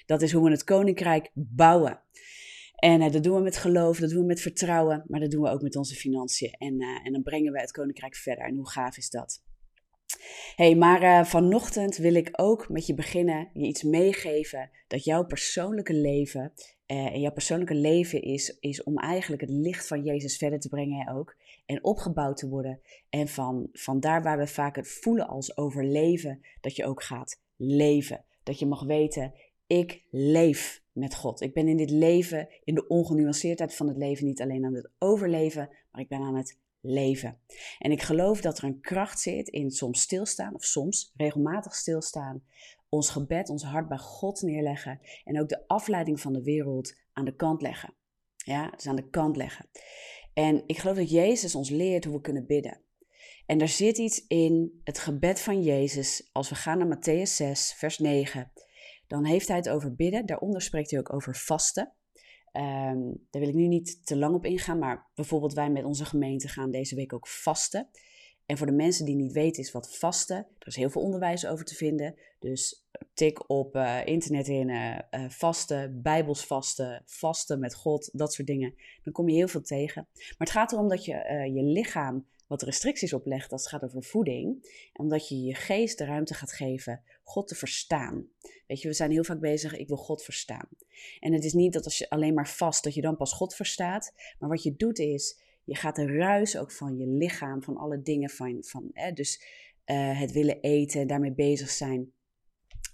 Dat 0.06 0.22
is 0.22 0.32
hoe 0.32 0.44
we 0.44 0.50
het 0.50 0.64
koninkrijk 0.64 1.30
bouwen. 1.34 2.00
En 2.76 3.00
uh, 3.00 3.12
dat 3.12 3.22
doen 3.22 3.36
we 3.36 3.42
met 3.42 3.56
geloof, 3.56 3.98
dat 3.98 4.10
doen 4.10 4.20
we 4.20 4.26
met 4.26 4.40
vertrouwen, 4.40 5.04
maar 5.06 5.20
dat 5.20 5.30
doen 5.30 5.42
we 5.42 5.48
ook 5.48 5.62
met 5.62 5.76
onze 5.76 5.94
financiën. 5.94 6.50
En, 6.50 6.82
uh, 6.82 7.06
en 7.06 7.12
dan 7.12 7.22
brengen 7.22 7.52
we 7.52 7.60
het 7.60 7.70
koninkrijk 7.70 8.16
verder. 8.16 8.44
En 8.44 8.56
hoe 8.56 8.70
gaaf 8.70 8.96
is 8.96 9.10
dat? 9.10 9.42
Hey, 10.56 10.74
maar 10.74 11.02
uh, 11.02 11.24
vanochtend 11.24 11.96
wil 11.96 12.14
ik 12.14 12.28
ook 12.32 12.68
met 12.68 12.86
je 12.86 12.94
beginnen, 12.94 13.48
je 13.52 13.66
iets 13.66 13.82
meegeven 13.82 14.70
dat 14.86 15.04
jouw 15.04 15.24
persoonlijke 15.24 15.94
leven 15.94 16.52
en 16.86 17.20
jouw 17.20 17.32
persoonlijke 17.32 17.74
leven 17.74 18.22
is, 18.22 18.56
is 18.60 18.82
om 18.82 18.98
eigenlijk 18.98 19.42
het 19.42 19.50
licht 19.50 19.86
van 19.86 20.02
Jezus 20.02 20.36
verder 20.36 20.60
te 20.60 20.68
brengen 20.68 21.14
ook 21.16 21.36
en 21.66 21.84
opgebouwd 21.84 22.36
te 22.36 22.48
worden. 22.48 22.80
En 23.10 23.28
van, 23.28 23.68
van 23.72 24.00
daar 24.00 24.22
waar 24.22 24.38
we 24.38 24.46
vaak 24.46 24.76
het 24.76 24.88
voelen 24.88 25.28
als 25.28 25.56
overleven, 25.56 26.40
dat 26.60 26.76
je 26.76 26.84
ook 26.84 27.02
gaat 27.02 27.40
leven. 27.56 28.24
Dat 28.42 28.58
je 28.58 28.66
mag 28.66 28.84
weten, 28.84 29.32
ik 29.66 30.02
leef 30.10 30.82
met 30.92 31.14
God. 31.14 31.40
Ik 31.40 31.54
ben 31.54 31.68
in 31.68 31.76
dit 31.76 31.90
leven, 31.90 32.48
in 32.64 32.74
de 32.74 32.86
ongenuanceerdheid 32.86 33.74
van 33.74 33.88
het 33.88 33.96
leven, 33.96 34.26
niet 34.26 34.42
alleen 34.42 34.64
aan 34.64 34.74
het 34.74 34.90
overleven, 34.98 35.68
maar 35.92 36.00
ik 36.00 36.08
ben 36.08 36.20
aan 36.20 36.36
het 36.36 36.58
leven. 36.86 37.38
En 37.78 37.90
ik 37.90 38.02
geloof 38.02 38.40
dat 38.40 38.58
er 38.58 38.64
een 38.64 38.80
kracht 38.80 39.20
zit 39.20 39.48
in 39.48 39.70
soms 39.70 40.00
stilstaan, 40.00 40.54
of 40.54 40.64
soms 40.64 41.12
regelmatig 41.16 41.74
stilstaan, 41.74 42.42
ons 42.88 43.10
gebed, 43.10 43.48
ons 43.48 43.62
hart 43.62 43.88
bij 43.88 43.98
God 43.98 44.42
neerleggen 44.42 45.00
en 45.24 45.40
ook 45.40 45.48
de 45.48 45.64
afleiding 45.66 46.20
van 46.20 46.32
de 46.32 46.42
wereld 46.42 46.94
aan 47.12 47.24
de 47.24 47.36
kant 47.36 47.62
leggen. 47.62 47.94
Ja, 48.36 48.70
dus 48.70 48.86
aan 48.86 48.96
de 48.96 49.10
kant 49.10 49.36
leggen. 49.36 49.68
En 50.34 50.62
ik 50.66 50.78
geloof 50.78 50.96
dat 50.96 51.10
Jezus 51.10 51.54
ons 51.54 51.70
leert 51.70 52.04
hoe 52.04 52.14
we 52.14 52.20
kunnen 52.20 52.46
bidden. 52.46 52.80
En 53.46 53.60
er 53.60 53.68
zit 53.68 53.98
iets 53.98 54.26
in 54.26 54.80
het 54.84 54.98
gebed 54.98 55.40
van 55.40 55.62
Jezus. 55.62 56.28
Als 56.32 56.48
we 56.48 56.54
gaan 56.54 56.78
naar 56.78 56.98
Matthäus 56.98 57.30
6, 57.30 57.74
vers 57.76 57.98
9, 57.98 58.52
dan 59.06 59.24
heeft 59.24 59.48
hij 59.48 59.56
het 59.56 59.68
over 59.68 59.94
bidden. 59.94 60.26
Daaronder 60.26 60.62
spreekt 60.62 60.90
hij 60.90 61.00
ook 61.00 61.12
over 61.12 61.36
vasten. 61.36 61.92
Um, 62.52 63.26
daar 63.30 63.40
wil 63.42 63.48
ik 63.48 63.54
nu 63.54 63.66
niet 63.66 64.06
te 64.06 64.16
lang 64.16 64.34
op 64.34 64.44
ingaan, 64.44 64.78
maar 64.78 65.06
bijvoorbeeld 65.14 65.52
wij 65.52 65.70
met 65.70 65.84
onze 65.84 66.04
gemeente 66.04 66.48
gaan 66.48 66.70
deze 66.70 66.94
week 66.94 67.12
ook 67.12 67.26
vasten. 67.26 67.88
En 68.46 68.58
voor 68.58 68.66
de 68.66 68.72
mensen 68.72 69.04
die 69.04 69.14
niet 69.14 69.32
weten 69.32 69.62
is 69.62 69.72
wat 69.72 69.96
vasten, 69.96 70.36
er 70.36 70.66
is 70.66 70.76
heel 70.76 70.90
veel 70.90 71.02
onderwijs 71.02 71.46
over 71.46 71.64
te 71.64 71.74
vinden. 71.74 72.14
Dus 72.38 72.86
tik 73.14 73.50
op 73.50 73.76
uh, 73.76 74.06
internet 74.06 74.48
in 74.48 74.68
uh, 74.68 74.98
vasten, 75.28 76.02
bijbels 76.02 76.46
vasten, 76.46 77.02
vasten 77.04 77.58
met 77.58 77.74
God, 77.74 78.10
dat 78.12 78.32
soort 78.32 78.46
dingen. 78.46 78.74
Dan 79.02 79.12
kom 79.12 79.28
je 79.28 79.34
heel 79.34 79.48
veel 79.48 79.62
tegen. 79.62 80.06
Maar 80.14 80.34
het 80.38 80.50
gaat 80.50 80.72
erom 80.72 80.88
dat 80.88 81.04
je 81.04 81.12
je 81.54 81.62
lichaam 81.62 82.26
wat 82.46 82.62
restricties 82.62 83.12
oplegt 83.12 83.52
als 83.52 83.60
het 83.60 83.70
gaat 83.70 83.84
over 83.84 84.02
voeding. 84.02 84.68
Omdat 84.92 85.28
je 85.28 85.42
je 85.42 85.54
geest 85.54 85.98
de 85.98 86.04
ruimte 86.04 86.34
gaat 86.34 86.52
geven 86.52 87.02
God 87.22 87.48
te 87.48 87.54
verstaan. 87.54 88.28
Weet 88.66 88.80
je, 88.80 88.88
we 88.88 88.94
zijn 88.94 89.10
heel 89.10 89.24
vaak 89.24 89.40
bezig, 89.40 89.76
ik 89.76 89.88
wil 89.88 89.96
God 89.96 90.22
verstaan. 90.22 90.68
En 91.20 91.32
het 91.32 91.44
is 91.44 91.52
niet 91.52 91.72
dat 91.72 91.84
als 91.84 91.98
je 91.98 92.10
alleen 92.10 92.34
maar 92.34 92.48
vast, 92.48 92.84
dat 92.84 92.94
je 92.94 93.00
dan 93.00 93.16
pas 93.16 93.32
God 93.32 93.54
verstaat. 93.54 94.12
Maar 94.38 94.48
wat 94.48 94.62
je 94.62 94.76
doet 94.76 94.98
is, 94.98 95.38
je 95.64 95.74
gaat 95.76 95.96
de 95.96 96.06
ruis 96.06 96.56
ook 96.56 96.72
van 96.72 96.96
je 96.98 97.06
lichaam, 97.06 97.62
van 97.62 97.76
alle 97.76 98.02
dingen 98.02 98.30
van, 98.30 98.64
van 98.64 98.90
dus 99.14 99.42
uh, 99.86 100.20
het 100.20 100.32
willen 100.32 100.60
eten, 100.60 101.06
daarmee 101.06 101.32
bezig 101.32 101.70
zijn. 101.70 102.12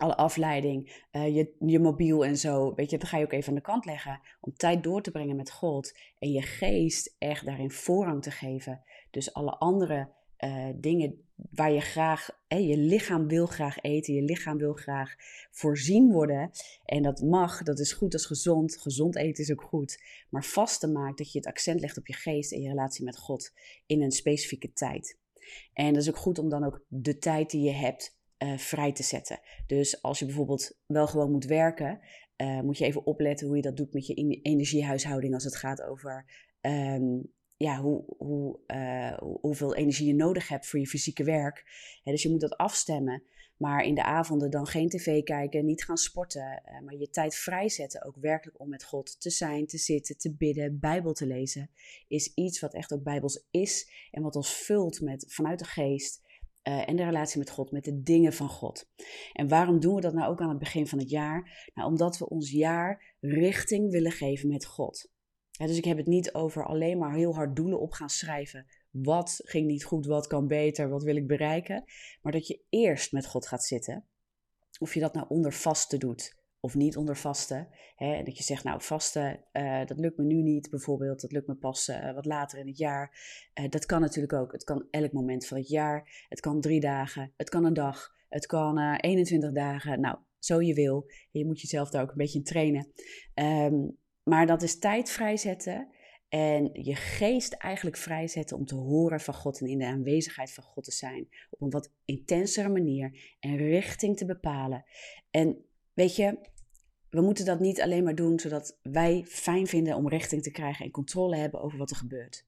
Alle 0.02 0.16
afleiding, 0.16 1.04
uh, 1.12 1.36
je, 1.36 1.54
je 1.58 1.78
mobiel 1.78 2.24
en 2.24 2.36
zo, 2.36 2.74
weet 2.74 2.90
je, 2.90 2.98
dat 2.98 3.08
ga 3.08 3.18
je 3.18 3.24
ook 3.24 3.32
even 3.32 3.48
aan 3.48 3.54
de 3.54 3.60
kant 3.60 3.84
leggen 3.84 4.20
om 4.40 4.52
tijd 4.56 4.82
door 4.82 5.02
te 5.02 5.10
brengen 5.10 5.36
met 5.36 5.50
God 5.50 5.98
en 6.18 6.30
je 6.30 6.42
geest 6.42 7.14
echt 7.18 7.44
daarin 7.44 7.70
voorrang 7.70 8.22
te 8.22 8.30
geven. 8.30 8.82
Dus 9.10 9.34
alle 9.34 9.50
andere 9.50 10.08
uh, 10.38 10.68
dingen 10.74 11.24
waar 11.50 11.72
je 11.72 11.80
graag, 11.80 12.28
hè, 12.48 12.56
je 12.56 12.76
lichaam 12.76 13.28
wil 13.28 13.46
graag 13.46 13.78
eten, 13.80 14.14
je 14.14 14.22
lichaam 14.22 14.58
wil 14.58 14.72
graag 14.72 15.14
voorzien 15.50 16.12
worden. 16.12 16.50
En 16.84 17.02
dat 17.02 17.20
mag, 17.20 17.62
dat 17.62 17.78
is 17.78 17.92
goed, 17.92 18.10
dat 18.10 18.20
is 18.20 18.26
gezond. 18.26 18.76
Gezond 18.76 19.16
eten 19.16 19.44
is 19.44 19.52
ook 19.52 19.62
goed. 19.62 20.02
Maar 20.30 20.44
vasten 20.44 20.92
maakt 20.92 21.18
dat 21.18 21.32
je 21.32 21.38
het 21.38 21.48
accent 21.48 21.80
legt 21.80 21.98
op 21.98 22.06
je 22.06 22.14
geest 22.14 22.52
en 22.52 22.60
je 22.60 22.68
relatie 22.68 23.04
met 23.04 23.18
God 23.18 23.52
in 23.86 24.02
een 24.02 24.12
specifieke 24.12 24.72
tijd. 24.72 25.18
En 25.72 25.92
dat 25.92 26.02
is 26.02 26.08
ook 26.08 26.16
goed 26.16 26.38
om 26.38 26.48
dan 26.48 26.64
ook 26.64 26.84
de 26.88 27.18
tijd 27.18 27.50
die 27.50 27.62
je 27.62 27.72
hebt 27.72 28.20
uh, 28.42 28.58
vrij 28.58 28.92
te 28.92 29.02
zetten. 29.02 29.40
Dus 29.66 30.02
als 30.02 30.18
je 30.18 30.24
bijvoorbeeld 30.24 30.78
wel 30.86 31.06
gewoon 31.06 31.30
moet 31.30 31.44
werken, 31.44 32.00
uh, 32.36 32.60
moet 32.60 32.78
je 32.78 32.84
even 32.84 33.06
opletten 33.06 33.46
hoe 33.46 33.56
je 33.56 33.62
dat 33.62 33.76
doet 33.76 33.92
met 33.92 34.06
je 34.06 34.40
energiehuishouding 34.42 35.34
als 35.34 35.44
het 35.44 35.56
gaat 35.56 35.82
over 35.82 36.24
um, 36.60 37.32
ja, 37.56 37.80
hoe, 37.80 38.04
hoe, 38.16 38.58
uh, 38.66 39.18
hoeveel 39.40 39.74
energie 39.74 40.06
je 40.06 40.14
nodig 40.14 40.48
hebt 40.48 40.66
voor 40.66 40.78
je 40.78 40.86
fysieke 40.86 41.24
werk. 41.24 41.64
dus 42.04 42.22
je 42.22 42.30
moet 42.30 42.40
dat 42.40 42.56
afstemmen. 42.56 43.22
Maar 43.56 43.84
in 43.84 43.94
de 43.94 44.02
avonden 44.02 44.50
dan 44.50 44.66
geen 44.66 44.88
tv 44.88 45.22
kijken, 45.22 45.64
niet 45.64 45.84
gaan 45.84 45.96
sporten. 45.96 46.62
Maar 46.84 46.94
je 46.94 47.10
tijd 47.10 47.34
vrijzetten 47.34 48.04
ook 48.04 48.16
werkelijk 48.20 48.60
om 48.60 48.68
met 48.68 48.84
God 48.84 49.20
te 49.20 49.30
zijn, 49.30 49.66
te 49.66 49.78
zitten, 49.78 50.18
te 50.18 50.34
bidden, 50.34 50.78
Bijbel 50.78 51.12
te 51.12 51.26
lezen. 51.26 51.70
Is 52.08 52.34
iets 52.34 52.60
wat 52.60 52.74
echt 52.74 52.92
ook 52.92 53.02
Bijbels 53.02 53.46
is. 53.50 53.90
En 54.10 54.22
wat 54.22 54.36
ons 54.36 54.54
vult 54.54 55.00
met 55.00 55.24
vanuit 55.28 55.58
de 55.58 55.64
geest. 55.64 56.21
Uh, 56.68 56.88
en 56.88 56.96
de 56.96 57.04
relatie 57.04 57.38
met 57.38 57.50
God, 57.50 57.70
met 57.70 57.84
de 57.84 58.02
dingen 58.02 58.32
van 58.32 58.48
God. 58.48 58.88
En 59.32 59.48
waarom 59.48 59.80
doen 59.80 59.94
we 59.94 60.00
dat 60.00 60.14
nou 60.14 60.30
ook 60.30 60.40
aan 60.40 60.48
het 60.48 60.58
begin 60.58 60.86
van 60.86 60.98
het 60.98 61.10
jaar? 61.10 61.70
Nou, 61.74 61.88
omdat 61.88 62.18
we 62.18 62.28
ons 62.28 62.50
jaar 62.50 63.16
richting 63.20 63.90
willen 63.90 64.12
geven 64.12 64.48
met 64.48 64.66
God 64.66 65.10
dus 65.66 65.76
ik 65.76 65.84
heb 65.84 65.96
het 65.96 66.06
niet 66.06 66.34
over 66.34 66.66
alleen 66.66 66.98
maar 66.98 67.14
heel 67.14 67.34
hard 67.34 67.56
doelen 67.56 67.80
op 67.80 67.92
gaan 67.92 68.10
schrijven. 68.10 68.66
Wat 68.90 69.40
ging 69.44 69.66
niet 69.66 69.84
goed, 69.84 70.06
wat 70.06 70.26
kan 70.26 70.46
beter, 70.46 70.88
wat 70.88 71.02
wil 71.02 71.16
ik 71.16 71.26
bereiken? 71.26 71.84
Maar 72.22 72.32
dat 72.32 72.46
je 72.46 72.60
eerst 72.68 73.12
met 73.12 73.26
God 73.26 73.46
gaat 73.46 73.64
zitten. 73.64 74.06
Of 74.78 74.94
je 74.94 75.00
dat 75.00 75.14
nou 75.14 75.26
onder 75.28 75.52
vasten 75.52 75.98
doet 75.98 76.40
of 76.64 76.74
niet 76.74 76.96
onder 76.96 77.16
vasten. 77.16 77.68
Hè, 77.96 78.22
dat 78.22 78.36
je 78.36 78.42
zegt, 78.42 78.64
nou 78.64 78.82
vasten, 78.82 79.44
uh, 79.52 79.84
dat 79.84 79.98
lukt 79.98 80.16
me 80.16 80.24
nu 80.24 80.42
niet 80.42 80.70
bijvoorbeeld. 80.70 81.20
Dat 81.20 81.32
lukt 81.32 81.46
me 81.46 81.54
pas 81.54 81.88
uh, 81.88 82.14
wat 82.14 82.24
later 82.24 82.58
in 82.58 82.66
het 82.66 82.78
jaar. 82.78 83.18
Uh, 83.60 83.68
dat 83.68 83.86
kan 83.86 84.00
natuurlijk 84.00 84.32
ook. 84.32 84.52
Het 84.52 84.64
kan 84.64 84.86
elk 84.90 85.12
moment 85.12 85.46
van 85.46 85.56
het 85.56 85.68
jaar. 85.68 86.26
Het 86.28 86.40
kan 86.40 86.60
drie 86.60 86.80
dagen. 86.80 87.32
Het 87.36 87.48
kan 87.48 87.64
een 87.64 87.74
dag. 87.74 88.14
Het 88.28 88.46
kan 88.46 88.96
21 88.96 89.48
eh, 89.48 89.54
dagen. 89.54 90.00
Nou, 90.00 90.18
zo 90.38 90.60
je 90.60 90.74
wil. 90.74 91.10
Je 91.30 91.46
moet 91.46 91.60
jezelf 91.60 91.90
daar 91.90 92.02
ook 92.02 92.10
een 92.10 92.16
beetje 92.16 92.38
in 92.38 92.44
trainen. 92.44 92.92
Ehm, 93.34 93.88
maar 94.22 94.46
dat 94.46 94.62
is 94.62 94.78
tijd 94.78 95.10
vrijzetten 95.10 95.88
en 96.28 96.70
je 96.72 96.94
geest 96.94 97.52
eigenlijk 97.52 97.96
vrijzetten 97.96 98.56
om 98.56 98.64
te 98.64 98.74
horen 98.74 99.20
van 99.20 99.34
God 99.34 99.60
en 99.60 99.66
in 99.66 99.78
de 99.78 99.86
aanwezigheid 99.86 100.52
van 100.52 100.64
God 100.64 100.84
te 100.84 100.92
zijn. 100.92 101.28
Op 101.50 101.60
een 101.60 101.70
wat 101.70 101.92
intensere 102.04 102.68
manier 102.68 103.36
en 103.40 103.56
richting 103.56 104.16
te 104.16 104.24
bepalen. 104.24 104.84
En 105.30 105.64
weet 106.02 106.16
je, 106.16 106.38
we 107.10 107.20
moeten 107.20 107.44
dat 107.44 107.60
niet 107.60 107.80
alleen 107.80 108.04
maar 108.04 108.14
doen 108.14 108.40
zodat 108.40 108.78
wij 108.82 109.24
fijn 109.28 109.66
vinden 109.66 109.96
om 109.96 110.08
richting 110.08 110.42
te 110.42 110.50
krijgen 110.50 110.84
en 110.84 110.90
controle 110.90 111.36
hebben 111.36 111.60
over 111.60 111.78
wat 111.78 111.90
er 111.90 111.96
gebeurt. 111.96 112.46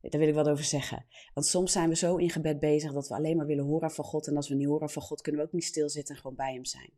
Daar 0.00 0.20
wil 0.20 0.28
ik 0.28 0.34
wat 0.34 0.48
over 0.48 0.64
zeggen. 0.64 1.06
Want 1.34 1.46
soms 1.46 1.72
zijn 1.72 1.88
we 1.88 1.96
zo 1.96 2.16
in 2.16 2.30
gebed 2.30 2.60
bezig 2.60 2.92
dat 2.92 3.08
we 3.08 3.14
alleen 3.14 3.36
maar 3.36 3.46
willen 3.46 3.64
horen 3.64 3.90
van 3.90 4.04
God. 4.04 4.26
En 4.26 4.36
als 4.36 4.48
we 4.48 4.54
niet 4.54 4.66
horen 4.66 4.90
van 4.90 5.02
God, 5.02 5.20
kunnen 5.20 5.40
we 5.40 5.46
ook 5.46 5.52
niet 5.52 5.64
stilzitten 5.64 6.14
en 6.14 6.20
gewoon 6.20 6.36
bij 6.36 6.52
Hem 6.52 6.64
zijn. 6.64 6.90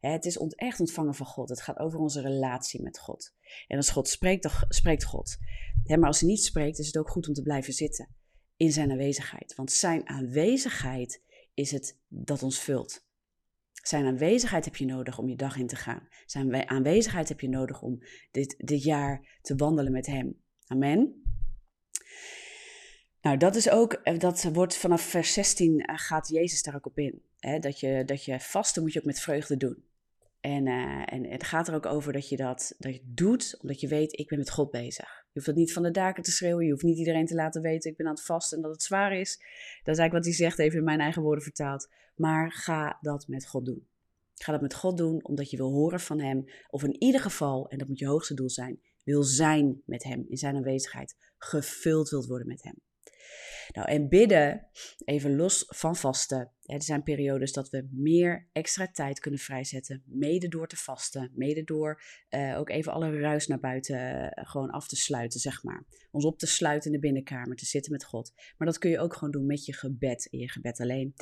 Het 0.00 0.24
is 0.24 0.38
echt 0.38 0.80
ontvangen 0.80 1.14
van 1.14 1.26
God. 1.26 1.48
Het 1.48 1.60
gaat 1.60 1.78
over 1.78 1.98
onze 1.98 2.20
relatie 2.20 2.82
met 2.82 2.98
God. 2.98 3.34
En 3.66 3.76
als 3.76 3.90
God 3.90 4.08
spreekt, 4.08 4.42
dan 4.42 4.52
spreekt 4.68 5.04
God. 5.04 5.36
Maar 5.84 6.06
als 6.06 6.20
hij 6.20 6.28
niet 6.28 6.44
spreekt, 6.44 6.78
is 6.78 6.86
het 6.86 6.98
ook 6.98 7.10
goed 7.10 7.28
om 7.28 7.34
te 7.34 7.42
blijven 7.42 7.72
zitten 7.72 8.08
in 8.56 8.72
zijn 8.72 8.90
aanwezigheid. 8.90 9.54
Want 9.54 9.72
zijn 9.72 10.08
aanwezigheid 10.08 11.22
is 11.54 11.70
het 11.70 11.98
dat 12.08 12.42
ons 12.42 12.60
vult. 12.60 13.05
Zijn 13.86 14.06
aanwezigheid 14.06 14.64
heb 14.64 14.76
je 14.76 14.84
nodig 14.84 15.18
om 15.18 15.28
je 15.28 15.36
dag 15.36 15.56
in 15.56 15.66
te 15.66 15.76
gaan. 15.76 16.08
Zijn 16.26 16.68
aanwezigheid 16.68 17.28
heb 17.28 17.40
je 17.40 17.48
nodig 17.48 17.82
om 17.82 18.02
dit, 18.30 18.54
dit 18.58 18.82
jaar 18.82 19.38
te 19.42 19.54
wandelen 19.54 19.92
met 19.92 20.06
Hem. 20.06 20.40
Amen. 20.66 21.22
Nou, 23.20 23.36
dat 23.36 23.56
is 23.56 23.70
ook, 23.70 23.92
eh, 23.92 24.18
dat 24.18 24.42
wordt 24.42 24.76
vanaf 24.76 25.02
vers 25.02 25.32
16 25.32 25.80
eh, 25.80 25.98
gaat 25.98 26.28
Jezus 26.28 26.62
daar 26.62 26.74
ook 26.74 26.86
op 26.86 26.98
in. 26.98 27.22
Hè? 27.38 27.58
Dat, 27.58 27.80
je, 27.80 28.02
dat 28.04 28.24
je 28.24 28.40
vasten 28.40 28.82
moet 28.82 28.92
je 28.92 28.98
ook 28.98 29.04
met 29.04 29.20
vreugde 29.20 29.56
doen. 29.56 29.84
En, 30.46 30.66
uh, 30.66 31.02
en 31.04 31.24
het 31.24 31.44
gaat 31.44 31.68
er 31.68 31.74
ook 31.74 31.86
over 31.86 32.12
dat 32.12 32.28
je 32.28 32.36
dat, 32.36 32.74
dat 32.78 32.94
je 32.94 33.00
doet 33.04 33.56
omdat 33.60 33.80
je 33.80 33.88
weet, 33.88 34.18
ik 34.18 34.28
ben 34.28 34.38
met 34.38 34.50
God 34.50 34.70
bezig. 34.70 35.24
Je 35.24 35.30
hoeft 35.32 35.46
dat 35.46 35.54
niet 35.54 35.72
van 35.72 35.82
de 35.82 35.90
daken 35.90 36.22
te 36.22 36.30
schreeuwen. 36.30 36.64
Je 36.64 36.70
hoeft 36.70 36.82
niet 36.82 36.98
iedereen 36.98 37.26
te 37.26 37.34
laten 37.34 37.62
weten, 37.62 37.90
ik 37.90 37.96
ben 37.96 38.06
aan 38.06 38.14
het 38.14 38.24
vasten 38.24 38.56
en 38.56 38.62
dat 38.62 38.72
het 38.72 38.82
zwaar 38.82 39.12
is. 39.12 39.36
Dat 39.36 39.94
is 39.94 40.00
eigenlijk 40.00 40.12
wat 40.12 40.24
hij 40.24 40.34
zegt, 40.34 40.58
even 40.58 40.78
in 40.78 40.84
mijn 40.84 41.00
eigen 41.00 41.22
woorden 41.22 41.42
vertaald. 41.42 41.88
Maar 42.16 42.52
ga 42.52 42.98
dat 43.00 43.28
met 43.28 43.46
God 43.46 43.64
doen. 43.64 43.86
Ga 44.34 44.52
dat 44.52 44.60
met 44.60 44.74
God 44.74 44.96
doen 44.96 45.24
omdat 45.24 45.50
je 45.50 45.56
wil 45.56 45.72
horen 45.72 46.00
van 46.00 46.20
Hem. 46.20 46.44
Of 46.70 46.84
in 46.84 47.02
ieder 47.02 47.20
geval, 47.20 47.68
en 47.68 47.78
dat 47.78 47.88
moet 47.88 47.98
je 47.98 48.06
hoogste 48.06 48.34
doel 48.34 48.50
zijn, 48.50 48.80
wil 49.04 49.22
zijn 49.22 49.82
met 49.84 50.04
Hem 50.04 50.24
in 50.28 50.36
Zijn 50.36 50.56
aanwezigheid. 50.56 51.16
Gevuld 51.38 52.08
wilt 52.08 52.26
worden 52.26 52.46
met 52.46 52.62
Hem. 52.62 52.85
Nou, 53.72 53.88
en 53.88 54.08
bidden, 54.08 54.68
even 55.04 55.36
los 55.36 55.64
van 55.66 55.96
vasten. 55.96 56.52
Er 56.62 56.82
zijn 56.82 57.02
periodes 57.02 57.52
dat 57.52 57.70
we 57.70 57.88
meer 57.90 58.48
extra 58.52 58.90
tijd 58.90 59.20
kunnen 59.20 59.40
vrijzetten, 59.40 60.02
mede 60.06 60.48
door 60.48 60.66
te 60.66 60.76
vasten, 60.76 61.32
mede 61.34 61.64
door 61.64 62.02
uh, 62.30 62.58
ook 62.58 62.70
even 62.70 62.92
alle 62.92 63.18
ruis 63.18 63.46
naar 63.46 63.60
buiten 63.60 63.96
uh, 63.96 64.28
gewoon 64.34 64.70
af 64.70 64.88
te 64.88 64.96
sluiten, 64.96 65.40
zeg 65.40 65.62
maar. 65.62 65.84
Ons 66.10 66.24
op 66.24 66.38
te 66.38 66.46
sluiten 66.46 66.90
in 66.90 66.96
de 66.96 67.06
binnenkamer, 67.06 67.56
te 67.56 67.66
zitten 67.66 67.92
met 67.92 68.04
God. 68.04 68.32
Maar 68.58 68.66
dat 68.66 68.78
kun 68.78 68.90
je 68.90 68.98
ook 68.98 69.14
gewoon 69.14 69.30
doen 69.30 69.46
met 69.46 69.64
je 69.64 69.72
gebed, 69.72 70.26
in 70.30 70.38
je 70.38 70.50
gebed 70.50 70.80
alleen. 70.80 71.14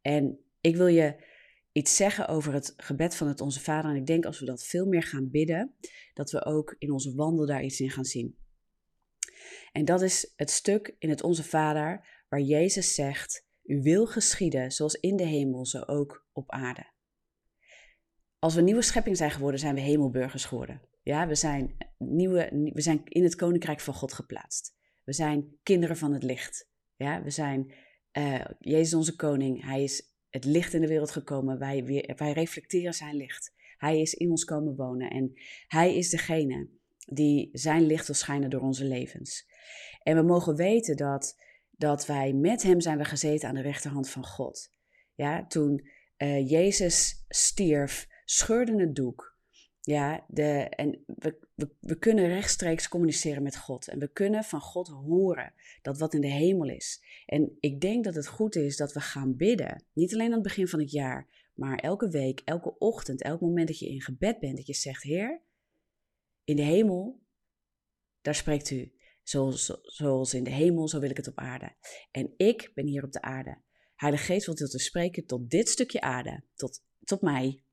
En 0.00 0.38
ik 0.60 0.76
wil 0.76 0.86
je 0.86 1.24
iets 1.72 1.96
zeggen 1.96 2.28
over 2.28 2.52
het 2.52 2.74
gebed 2.76 3.16
van 3.16 3.28
het 3.28 3.40
Onze 3.40 3.60
Vader. 3.60 3.90
En 3.90 3.96
ik 3.96 4.06
denk 4.06 4.24
als 4.24 4.40
we 4.40 4.46
dat 4.46 4.64
veel 4.64 4.86
meer 4.86 5.02
gaan 5.02 5.30
bidden, 5.30 5.74
dat 6.14 6.30
we 6.30 6.44
ook 6.44 6.74
in 6.78 6.92
onze 6.92 7.14
wandel 7.14 7.46
daar 7.46 7.62
iets 7.62 7.80
in 7.80 7.90
gaan 7.90 8.04
zien. 8.04 8.36
En 9.72 9.84
dat 9.84 10.02
is 10.02 10.32
het 10.36 10.50
stuk 10.50 10.96
in 10.98 11.08
het 11.08 11.22
Onze 11.22 11.44
Vader 11.44 12.08
waar 12.28 12.40
Jezus 12.40 12.94
zegt: 12.94 13.46
U 13.62 13.82
wil 13.82 14.06
geschieden 14.06 14.72
zoals 14.72 14.94
in 14.94 15.16
de 15.16 15.24
hemel, 15.24 15.66
zo 15.66 15.80
ook 15.80 16.26
op 16.32 16.50
aarde. 16.50 16.86
Als 18.38 18.54
we 18.54 18.60
nieuwe 18.60 18.82
schepping 18.82 19.16
zijn 19.16 19.30
geworden, 19.30 19.60
zijn 19.60 19.74
we 19.74 19.80
hemelburgers 19.80 20.44
geworden. 20.44 20.80
Ja, 21.02 21.26
we 21.26 21.34
zijn, 21.34 21.76
nieuwe, 21.98 22.70
we 22.72 22.80
zijn 22.80 23.00
in 23.04 23.22
het 23.22 23.34
koninkrijk 23.34 23.80
van 23.80 23.94
God 23.94 24.12
geplaatst. 24.12 24.74
We 25.04 25.12
zijn 25.12 25.58
kinderen 25.62 25.96
van 25.96 26.12
het 26.12 26.22
licht. 26.22 26.70
Ja, 26.96 27.22
we 27.22 27.30
zijn 27.30 27.74
uh, 28.18 28.44
Jezus 28.58 28.94
onze 28.94 29.16
koning. 29.16 29.64
Hij 29.64 29.82
is 29.82 30.14
het 30.28 30.44
licht 30.44 30.74
in 30.74 30.80
de 30.80 30.86
wereld 30.86 31.10
gekomen. 31.10 31.58
Wij, 31.58 31.84
wij 32.16 32.32
reflecteren 32.32 32.94
zijn 32.94 33.16
licht. 33.16 33.52
Hij 33.76 34.00
is 34.00 34.14
in 34.14 34.30
ons 34.30 34.44
komen 34.44 34.76
wonen 34.76 35.10
en 35.10 35.32
hij 35.66 35.96
is 35.96 36.10
degene 36.10 36.68
die 37.06 37.48
zijn 37.52 37.86
licht 37.86 38.06
wil 38.06 38.16
schijnen 38.16 38.50
door 38.50 38.60
onze 38.60 38.84
levens. 38.84 39.48
En 40.02 40.16
we 40.16 40.22
mogen 40.22 40.56
weten 40.56 40.96
dat, 40.96 41.40
dat 41.70 42.06
wij 42.06 42.32
met 42.32 42.62
hem 42.62 42.80
zijn 42.80 42.98
we 42.98 43.04
gezeten 43.04 43.48
aan 43.48 43.54
de 43.54 43.60
rechterhand 43.60 44.10
van 44.10 44.26
God. 44.26 44.70
Ja, 45.14 45.46
toen 45.46 45.88
uh, 46.18 46.50
Jezus 46.50 47.24
stierf, 47.28 48.08
scheurde 48.24 48.80
het 48.80 48.94
doek. 48.94 49.38
Ja, 49.80 50.24
de, 50.28 50.50
en 50.52 51.04
we, 51.06 51.38
we, 51.54 51.70
we 51.80 51.98
kunnen 51.98 52.26
rechtstreeks 52.26 52.88
communiceren 52.88 53.42
met 53.42 53.56
God. 53.56 53.88
En 53.88 53.98
we 53.98 54.12
kunnen 54.12 54.44
van 54.44 54.60
God 54.60 54.88
horen 54.88 55.52
dat 55.82 55.98
wat 55.98 56.14
in 56.14 56.20
de 56.20 56.30
hemel 56.30 56.68
is. 56.68 57.04
En 57.26 57.56
ik 57.60 57.80
denk 57.80 58.04
dat 58.04 58.14
het 58.14 58.26
goed 58.26 58.56
is 58.56 58.76
dat 58.76 58.92
we 58.92 59.00
gaan 59.00 59.36
bidden. 59.36 59.84
Niet 59.92 60.12
alleen 60.12 60.26
aan 60.26 60.32
het 60.32 60.42
begin 60.42 60.68
van 60.68 60.80
het 60.80 60.90
jaar, 60.90 61.50
maar 61.54 61.78
elke 61.78 62.08
week, 62.08 62.42
elke 62.44 62.78
ochtend, 62.78 63.22
elk 63.22 63.40
moment 63.40 63.66
dat 63.66 63.78
je 63.78 63.88
in 63.88 64.02
gebed 64.02 64.38
bent. 64.38 64.56
Dat 64.56 64.66
je 64.66 64.74
zegt, 64.74 65.02
Heer, 65.02 65.42
in 66.44 66.56
de 66.56 66.62
hemel, 66.62 67.22
daar 68.20 68.34
spreekt 68.34 68.70
u. 68.70 68.92
Zoals, 69.22 69.78
zoals 69.82 70.34
in 70.34 70.44
de 70.44 70.50
hemel, 70.50 70.88
zo 70.88 71.00
wil 71.00 71.10
ik 71.10 71.16
het 71.16 71.28
op 71.28 71.38
aarde. 71.38 71.76
En 72.10 72.34
ik 72.36 72.70
ben 72.74 72.86
hier 72.86 73.04
op 73.04 73.12
de 73.12 73.22
aarde. 73.22 73.62
Heilige 73.94 74.24
Geest 74.24 74.46
wilt 74.46 74.60
u 74.60 74.68
te 74.68 74.78
spreken 74.78 75.26
tot 75.26 75.50
dit 75.50 75.68
stukje 75.68 76.00
aarde, 76.00 76.44
tot, 76.54 76.82
tot 77.00 77.20
mij, 77.20 77.64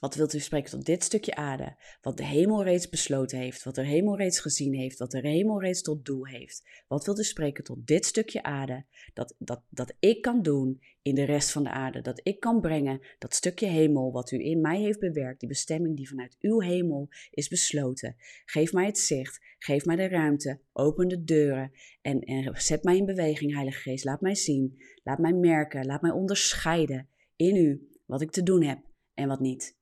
wat 0.00 0.14
wilt 0.14 0.34
u 0.34 0.38
spreken 0.38 0.70
tot 0.70 0.86
dit 0.86 1.04
stukje 1.04 1.34
aarde? 1.34 1.76
Wat 2.00 2.16
de 2.16 2.24
hemel 2.24 2.64
reeds 2.64 2.88
besloten 2.88 3.38
heeft, 3.38 3.64
wat 3.64 3.74
de 3.74 3.86
hemel 3.86 4.16
reeds 4.16 4.40
gezien 4.40 4.74
heeft, 4.74 4.98
wat 4.98 5.10
de 5.10 5.28
hemel 5.28 5.60
reeds 5.60 5.82
tot 5.82 6.04
doel 6.04 6.26
heeft. 6.26 6.62
Wat 6.88 7.04
wilt 7.04 7.18
u 7.18 7.24
spreken 7.24 7.64
tot 7.64 7.86
dit 7.86 8.04
stukje 8.06 8.42
aarde? 8.42 8.84
Dat, 9.14 9.34
dat, 9.38 9.62
dat 9.70 9.94
ik 9.98 10.22
kan 10.22 10.42
doen 10.42 10.80
in 11.02 11.14
de 11.14 11.24
rest 11.24 11.50
van 11.50 11.62
de 11.62 11.70
aarde. 11.70 12.00
Dat 12.00 12.20
ik 12.22 12.40
kan 12.40 12.60
brengen 12.60 13.00
dat 13.18 13.34
stukje 13.34 13.66
hemel 13.66 14.12
wat 14.12 14.30
u 14.30 14.44
in 14.44 14.60
mij 14.60 14.80
heeft 14.80 14.98
bewerkt, 14.98 15.40
die 15.40 15.48
bestemming 15.48 15.96
die 15.96 16.08
vanuit 16.08 16.36
uw 16.40 16.60
hemel 16.60 17.08
is 17.30 17.48
besloten. 17.48 18.16
Geef 18.44 18.72
mij 18.72 18.86
het 18.86 18.98
zicht, 18.98 19.40
geef 19.58 19.84
mij 19.84 19.96
de 19.96 20.08
ruimte, 20.08 20.60
open 20.72 21.08
de 21.08 21.24
deuren 21.24 21.72
en, 22.02 22.20
en 22.20 22.60
zet 22.60 22.82
mij 22.82 22.96
in 22.96 23.04
beweging, 23.04 23.54
Heilige 23.54 23.80
Geest. 23.80 24.04
Laat 24.04 24.20
mij 24.20 24.34
zien, 24.34 24.82
laat 25.02 25.18
mij 25.18 25.32
merken, 25.32 25.86
laat 25.86 26.02
mij 26.02 26.10
onderscheiden 26.10 27.08
in 27.36 27.56
u 27.56 27.88
wat 28.06 28.20
ik 28.20 28.30
te 28.30 28.42
doen 28.42 28.62
heb 28.62 28.78
en 29.14 29.28
wat 29.28 29.40
niet. 29.40 29.76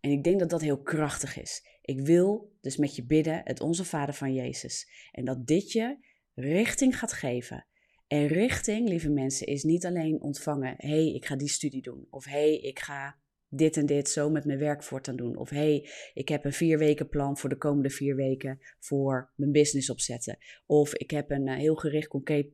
En 0.00 0.10
ik 0.10 0.24
denk 0.24 0.38
dat 0.38 0.50
dat 0.50 0.60
heel 0.60 0.82
krachtig 0.82 1.40
is. 1.40 1.78
Ik 1.82 2.00
wil 2.00 2.52
dus 2.60 2.76
met 2.76 2.96
je 2.96 3.06
bidden, 3.06 3.40
het 3.44 3.60
Onze 3.60 3.84
Vader 3.84 4.14
van 4.14 4.34
Jezus. 4.34 4.88
En 5.12 5.24
dat 5.24 5.46
dit 5.46 5.72
je 5.72 5.96
richting 6.34 6.98
gaat 6.98 7.12
geven. 7.12 7.66
En 8.06 8.26
richting, 8.26 8.88
lieve 8.88 9.10
mensen, 9.10 9.46
is 9.46 9.62
niet 9.62 9.86
alleen 9.86 10.20
ontvangen: 10.20 10.74
hé, 10.76 10.88
hey, 10.88 11.14
ik 11.14 11.26
ga 11.26 11.36
die 11.36 11.48
studie 11.48 11.82
doen. 11.82 12.06
Of 12.10 12.24
hé, 12.24 12.30
hey, 12.30 12.58
ik 12.58 12.78
ga 12.78 13.18
dit 13.48 13.76
en 13.76 13.86
dit 13.86 14.08
zo 14.08 14.30
met 14.30 14.44
mijn 14.44 14.58
werk 14.58 14.82
voortaan 14.82 15.16
doen. 15.16 15.36
Of 15.36 15.50
hé, 15.50 15.56
hey, 15.56 15.88
ik 16.14 16.28
heb 16.28 16.44
een 16.44 16.52
vier 16.52 16.78
weken 16.78 17.08
plan 17.08 17.38
voor 17.38 17.48
de 17.48 17.56
komende 17.56 17.90
vier 17.90 18.16
weken 18.16 18.58
voor 18.78 19.32
mijn 19.34 19.52
business 19.52 19.90
opzetten. 19.90 20.38
Of 20.66 20.94
ik 20.94 21.10
heb 21.10 21.30
een 21.30 21.48
eh, 21.48 21.56
heel 21.56 21.74
gericht 21.74 22.08
concreet, 22.08 22.46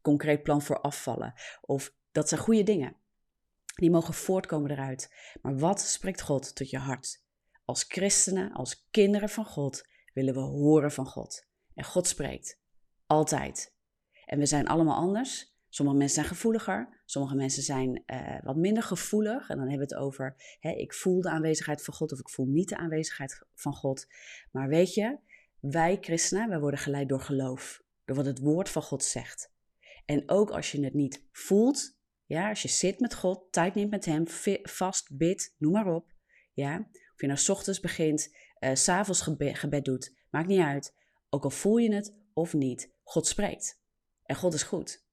concreet 0.00 0.42
plan 0.42 0.62
voor 0.62 0.80
afvallen. 0.80 1.32
Of 1.60 1.94
dat 2.12 2.28
zijn 2.28 2.40
goede 2.40 2.62
dingen. 2.62 2.96
Die 3.74 3.90
mogen 3.90 4.14
voortkomen 4.14 4.70
eruit. 4.70 5.14
Maar 5.42 5.58
wat 5.58 5.80
spreekt 5.80 6.20
God 6.20 6.54
tot 6.54 6.70
je 6.70 6.78
hart? 6.78 7.22
Als 7.64 7.84
christenen, 7.88 8.52
als 8.52 8.86
kinderen 8.90 9.28
van 9.28 9.44
God, 9.44 9.88
willen 10.12 10.34
we 10.34 10.40
horen 10.40 10.92
van 10.92 11.06
God. 11.06 11.46
En 11.74 11.84
God 11.84 12.06
spreekt. 12.06 12.60
Altijd. 13.06 13.74
En 14.26 14.38
we 14.38 14.46
zijn 14.46 14.66
allemaal 14.66 14.96
anders. 14.96 15.54
Sommige 15.68 15.98
mensen 15.98 16.22
zijn 16.22 16.34
gevoeliger, 16.34 17.02
sommige 17.04 17.34
mensen 17.34 17.62
zijn 17.62 18.02
uh, 18.06 18.42
wat 18.42 18.56
minder 18.56 18.82
gevoelig. 18.82 19.48
En 19.48 19.56
dan 19.56 19.68
hebben 19.68 19.88
we 19.88 19.94
het 19.94 20.02
over, 20.02 20.56
hè, 20.60 20.70
ik 20.70 20.94
voel 20.94 21.20
de 21.20 21.30
aanwezigheid 21.30 21.84
van 21.84 21.94
God 21.94 22.12
of 22.12 22.18
ik 22.18 22.28
voel 22.28 22.46
niet 22.46 22.68
de 22.68 22.76
aanwezigheid 22.76 23.42
van 23.54 23.74
God. 23.74 24.06
Maar 24.50 24.68
weet 24.68 24.94
je, 24.94 25.18
wij 25.60 25.98
christenen, 26.00 26.48
wij 26.48 26.60
worden 26.60 26.80
geleid 26.80 27.08
door 27.08 27.20
geloof. 27.20 27.82
Door 28.04 28.16
wat 28.16 28.26
het 28.26 28.38
woord 28.38 28.68
van 28.68 28.82
God 28.82 29.04
zegt. 29.04 29.52
En 30.04 30.30
ook 30.30 30.50
als 30.50 30.72
je 30.72 30.84
het 30.84 30.94
niet 30.94 31.24
voelt, 31.32 31.98
ja, 32.30 32.48
als 32.48 32.62
je 32.62 32.68
zit 32.68 33.00
met 33.00 33.14
God, 33.14 33.52
tijd 33.52 33.74
neemt 33.74 33.90
met 33.90 34.04
Hem, 34.04 34.24
vast, 34.62 35.16
bid, 35.16 35.54
noem 35.58 35.72
maar 35.72 35.94
op. 35.94 36.12
Ja, 36.52 36.88
of 36.88 37.20
je 37.20 37.26
nou 37.26 37.38
s 37.38 37.48
ochtends 37.48 37.80
begint, 37.80 38.36
uh, 38.60 38.74
s'avonds 38.74 39.20
gebed, 39.20 39.58
gebed 39.58 39.84
doet, 39.84 40.16
maakt 40.30 40.48
niet 40.48 40.60
uit. 40.60 40.94
Ook 41.28 41.44
al 41.44 41.50
voel 41.50 41.76
je 41.76 41.94
het 41.94 42.16
of 42.32 42.54
niet, 42.54 42.94
God 43.02 43.26
spreekt. 43.26 43.82
En 44.22 44.36
God 44.36 44.54
is 44.54 44.62
goed. 44.62 45.06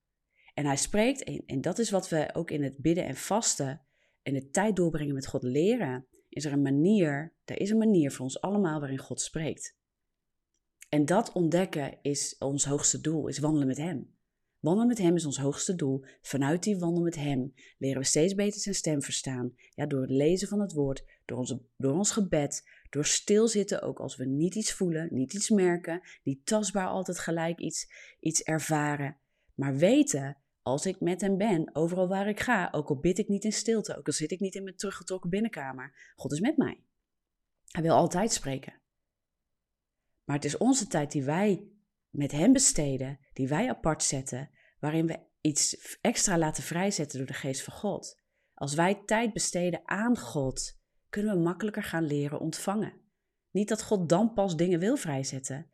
En 0.53 0.65
Hij 0.65 0.77
spreekt, 0.77 1.23
en, 1.23 1.43
en 1.45 1.61
dat 1.61 1.79
is 1.79 1.89
wat 1.89 2.09
we 2.09 2.29
ook 2.33 2.51
in 2.51 2.63
het 2.63 2.77
bidden 2.77 3.05
en 3.05 3.15
vasten 3.15 3.81
en 4.23 4.33
de 4.33 4.49
tijd 4.49 4.75
doorbrengen 4.75 5.13
met 5.13 5.27
God 5.27 5.43
leren. 5.43 6.07
Is 6.29 6.45
er 6.45 6.51
een 6.51 6.61
manier, 6.61 7.35
er 7.45 7.59
is 7.59 7.69
een 7.69 7.77
manier 7.77 8.11
voor 8.11 8.25
ons 8.25 8.41
allemaal 8.41 8.79
waarin 8.79 8.97
God 8.97 9.21
spreekt. 9.21 9.77
En 10.89 11.05
dat 11.05 11.31
ontdekken 11.31 11.97
is 12.01 12.35
ons 12.37 12.65
hoogste 12.65 13.01
doel, 13.01 13.27
is 13.27 13.39
wandelen 13.39 13.67
met 13.67 13.77
Hem. 13.77 14.16
Wandelen 14.59 14.87
met 14.87 14.97
Hem 14.97 15.15
is 15.15 15.25
ons 15.25 15.37
hoogste 15.37 15.75
doel. 15.75 16.03
Vanuit 16.21 16.63
die 16.63 16.79
wandel 16.79 17.03
met 17.03 17.15
Hem 17.15 17.53
leren 17.77 18.01
we 18.01 18.07
steeds 18.07 18.35
beter 18.35 18.61
zijn 18.61 18.75
stem 18.75 19.01
verstaan. 19.01 19.55
Ja, 19.69 19.85
door 19.85 20.01
het 20.01 20.09
lezen 20.09 20.47
van 20.47 20.59
het 20.59 20.73
woord, 20.73 21.03
door, 21.25 21.37
onze, 21.37 21.61
door 21.77 21.93
ons 21.93 22.11
gebed, 22.11 22.69
door 22.89 23.05
stilzitten, 23.05 23.81
ook 23.81 23.99
als 23.99 24.15
we 24.15 24.25
niet 24.25 24.55
iets 24.55 24.73
voelen, 24.73 25.07
niet 25.11 25.33
iets 25.33 25.49
merken, 25.49 26.01
niet 26.23 26.45
tastbaar 26.45 26.87
altijd 26.87 27.19
gelijk 27.19 27.59
iets, 27.59 27.91
iets 28.19 28.41
ervaren. 28.41 29.17
Maar 29.53 29.75
weten, 29.75 30.37
als 30.61 30.85
ik 30.85 30.99
met 30.99 31.21
Hem 31.21 31.37
ben, 31.37 31.75
overal 31.75 32.07
waar 32.07 32.27
ik 32.27 32.39
ga, 32.39 32.69
ook 32.71 32.89
al 32.89 32.99
bid 32.99 33.17
ik 33.17 33.27
niet 33.27 33.43
in 33.43 33.53
stilte, 33.53 33.97
ook 33.97 34.07
al 34.07 34.13
zit 34.13 34.31
ik 34.31 34.39
niet 34.39 34.55
in 34.55 34.63
mijn 34.63 34.75
teruggetrokken 34.75 35.29
binnenkamer, 35.29 36.13
God 36.15 36.31
is 36.31 36.39
met 36.39 36.57
mij. 36.57 36.81
Hij 37.67 37.81
wil 37.83 37.95
altijd 37.95 38.31
spreken. 38.31 38.73
Maar 40.23 40.35
het 40.35 40.45
is 40.45 40.57
onze 40.57 40.87
tijd 40.87 41.11
die 41.11 41.23
wij 41.23 41.67
met 42.09 42.31
Hem 42.31 42.53
besteden, 42.53 43.19
die 43.33 43.47
wij 43.47 43.69
apart 43.69 44.03
zetten, 44.03 44.49
waarin 44.79 45.07
we 45.07 45.19
iets 45.41 45.97
extra 46.01 46.37
laten 46.37 46.63
vrijzetten 46.63 47.17
door 47.17 47.27
de 47.27 47.33
geest 47.33 47.63
van 47.63 47.73
God. 47.73 48.21
Als 48.53 48.73
wij 48.73 49.01
tijd 49.05 49.33
besteden 49.33 49.81
aan 49.85 50.17
God, 50.17 50.79
kunnen 51.09 51.35
we 51.35 51.43
makkelijker 51.43 51.83
gaan 51.83 52.05
leren 52.05 52.39
ontvangen. 52.39 52.93
Niet 53.51 53.67
dat 53.67 53.83
God 53.83 54.09
dan 54.09 54.33
pas 54.33 54.55
dingen 54.55 54.79
wil 54.79 54.97
vrijzetten, 54.97 55.69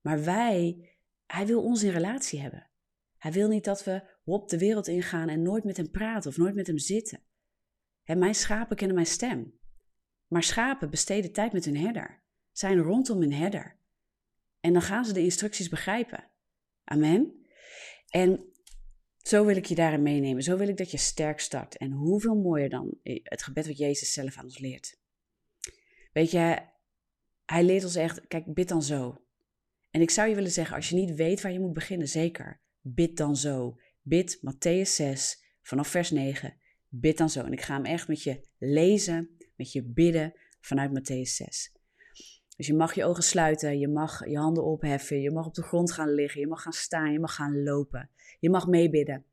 maar 0.00 0.24
wij, 0.24 0.88
Hij 1.26 1.46
wil 1.46 1.62
ons 1.62 1.82
in 1.82 1.90
relatie 1.90 2.40
hebben. 2.40 2.70
Hij 3.16 3.32
wil 3.32 3.48
niet 3.48 3.64
dat 3.64 3.84
we 3.84 4.16
op 4.24 4.48
de 4.48 4.58
wereld 4.58 4.86
ingaan 4.86 5.28
en 5.28 5.42
nooit 5.42 5.64
met 5.64 5.76
Hem 5.76 5.90
praten 5.90 6.30
of 6.30 6.36
nooit 6.36 6.54
met 6.54 6.66
Hem 6.66 6.78
zitten. 6.78 7.20
En 8.04 8.18
mijn 8.18 8.34
schapen 8.34 8.76
kennen 8.76 8.94
mijn 8.94 9.08
stem. 9.08 9.58
Maar 10.26 10.42
schapen 10.42 10.90
besteden 10.90 11.32
tijd 11.32 11.52
met 11.52 11.64
hun 11.64 11.76
herder, 11.76 12.22
zijn 12.52 12.78
rondom 12.78 13.20
hun 13.20 13.32
herder. 13.32 13.77
En 14.60 14.72
dan 14.72 14.82
gaan 14.82 15.04
ze 15.04 15.12
de 15.12 15.22
instructies 15.22 15.68
begrijpen. 15.68 16.30
Amen. 16.84 17.46
En 18.08 18.52
zo 19.22 19.44
wil 19.44 19.56
ik 19.56 19.66
je 19.66 19.74
daarin 19.74 20.02
meenemen. 20.02 20.42
Zo 20.42 20.56
wil 20.56 20.68
ik 20.68 20.76
dat 20.76 20.90
je 20.90 20.96
sterk 20.96 21.40
start. 21.40 21.76
En 21.76 21.92
hoeveel 21.92 22.34
mooier 22.34 22.68
dan 22.68 22.98
het 23.22 23.42
gebed 23.42 23.66
wat 23.66 23.78
Jezus 23.78 24.12
zelf 24.12 24.36
aan 24.36 24.44
ons 24.44 24.58
leert. 24.58 24.98
Weet 26.12 26.30
je, 26.30 26.58
hij 27.44 27.64
leert 27.64 27.84
ons 27.84 27.94
echt, 27.94 28.26
kijk, 28.26 28.54
bid 28.54 28.68
dan 28.68 28.82
zo. 28.82 29.22
En 29.90 30.00
ik 30.00 30.10
zou 30.10 30.28
je 30.28 30.34
willen 30.34 30.50
zeggen, 30.50 30.76
als 30.76 30.88
je 30.88 30.94
niet 30.94 31.14
weet 31.14 31.40
waar 31.40 31.52
je 31.52 31.60
moet 31.60 31.72
beginnen, 31.72 32.08
zeker, 32.08 32.60
bid 32.80 33.16
dan 33.16 33.36
zo. 33.36 33.78
Bid 34.02 34.40
Matthäus 34.40 34.90
6 34.94 35.44
vanaf 35.62 35.88
vers 35.88 36.10
9. 36.10 36.56
Bid 36.88 37.18
dan 37.18 37.30
zo. 37.30 37.44
En 37.44 37.52
ik 37.52 37.60
ga 37.60 37.74
hem 37.74 37.84
echt 37.84 38.08
met 38.08 38.22
je 38.22 38.48
lezen, 38.58 39.36
met 39.56 39.72
je 39.72 39.82
bidden 39.82 40.34
vanuit 40.60 40.90
Matthäus 40.90 41.30
6. 41.30 41.77
Dus 42.58 42.66
je 42.66 42.74
mag 42.74 42.94
je 42.94 43.04
ogen 43.04 43.22
sluiten, 43.22 43.78
je 43.78 43.88
mag 43.88 44.28
je 44.28 44.38
handen 44.38 44.64
opheffen, 44.64 45.20
je 45.20 45.30
mag 45.30 45.46
op 45.46 45.54
de 45.54 45.62
grond 45.62 45.92
gaan 45.92 46.14
liggen, 46.14 46.40
je 46.40 46.46
mag 46.46 46.62
gaan 46.62 46.72
staan, 46.72 47.12
je 47.12 47.18
mag 47.18 47.34
gaan 47.34 47.62
lopen. 47.62 48.10
Je 48.40 48.50
mag 48.50 48.66
meebidden. 48.66 49.24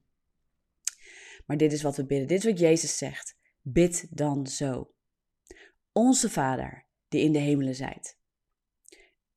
Maar 1.46 1.58
dit 1.58 1.72
is 1.72 1.82
wat 1.82 1.96
we 1.96 2.06
bidden. 2.06 2.28
Dit 2.28 2.38
is 2.38 2.46
wat 2.46 2.60
Jezus 2.60 2.98
zegt. 2.98 3.38
Bid 3.62 4.18
dan 4.18 4.48
zo. 4.48 4.94
Onze 5.92 6.30
Vader, 6.30 6.86
die 7.08 7.22
in 7.22 7.32
de 7.32 7.40
hemelen 7.40 7.76
zijt. 7.76 8.18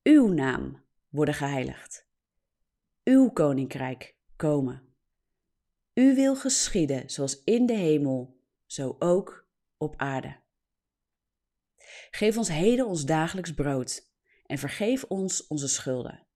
Uw 0.03 0.29
naam 0.29 0.85
worden 1.09 1.35
geheiligd. 1.35 2.07
Uw 3.05 3.31
koninkrijk 3.31 4.17
komen. 4.37 4.83
U 5.95 6.15
wil 6.15 6.37
geschieden 6.37 7.11
zoals 7.11 7.43
in 7.45 7.67
de 7.67 7.77
hemel, 7.77 8.41
zo 8.67 8.97
ook 8.99 9.47
op 9.77 9.95
aarde. 9.97 10.37
Geef 12.11 12.37
ons 12.37 12.49
heden 12.49 12.87
ons 12.87 13.05
dagelijks 13.05 13.55
brood 13.55 14.11
en 14.47 14.59
vergeef 14.59 15.05
ons 15.05 15.47
onze 15.47 15.69
schulden, 15.69 16.27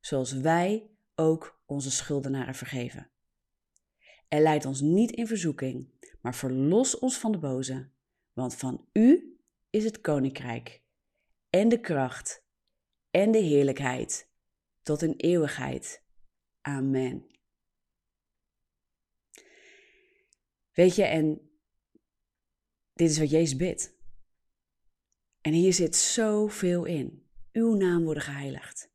zoals 0.00 0.32
wij 0.32 0.90
ook 1.14 1.60
onze 1.66 1.90
schuldenaren 1.90 2.54
vergeven. 2.54 3.10
En 4.28 4.42
leid 4.42 4.64
ons 4.64 4.80
niet 4.80 5.10
in 5.10 5.26
verzoeking, 5.26 5.88
maar 6.20 6.34
verlos 6.34 6.98
ons 6.98 7.18
van 7.18 7.32
de 7.32 7.38
boze, 7.38 7.90
want 8.32 8.54
van 8.54 8.88
U 8.92 9.38
is 9.70 9.84
het 9.84 10.00
koninkrijk 10.00 10.82
en 11.50 11.68
de 11.68 11.80
kracht 11.80 12.44
en 13.10 13.30
de 13.30 13.38
heerlijkheid 13.38 14.28
tot 14.82 15.02
in 15.02 15.14
eeuwigheid. 15.16 16.02
Amen. 16.60 17.26
Weet 20.72 20.94
je, 20.94 21.04
en 21.04 21.50
dit 22.92 23.10
is 23.10 23.18
wat 23.18 23.30
Jezus 23.30 23.56
bidt. 23.56 23.99
En 25.40 25.52
hier 25.52 25.72
zit 25.72 25.96
zoveel 25.96 26.84
in. 26.84 27.26
Uw 27.52 27.74
naam 27.74 28.04
worden 28.04 28.22
geheiligd. 28.22 28.90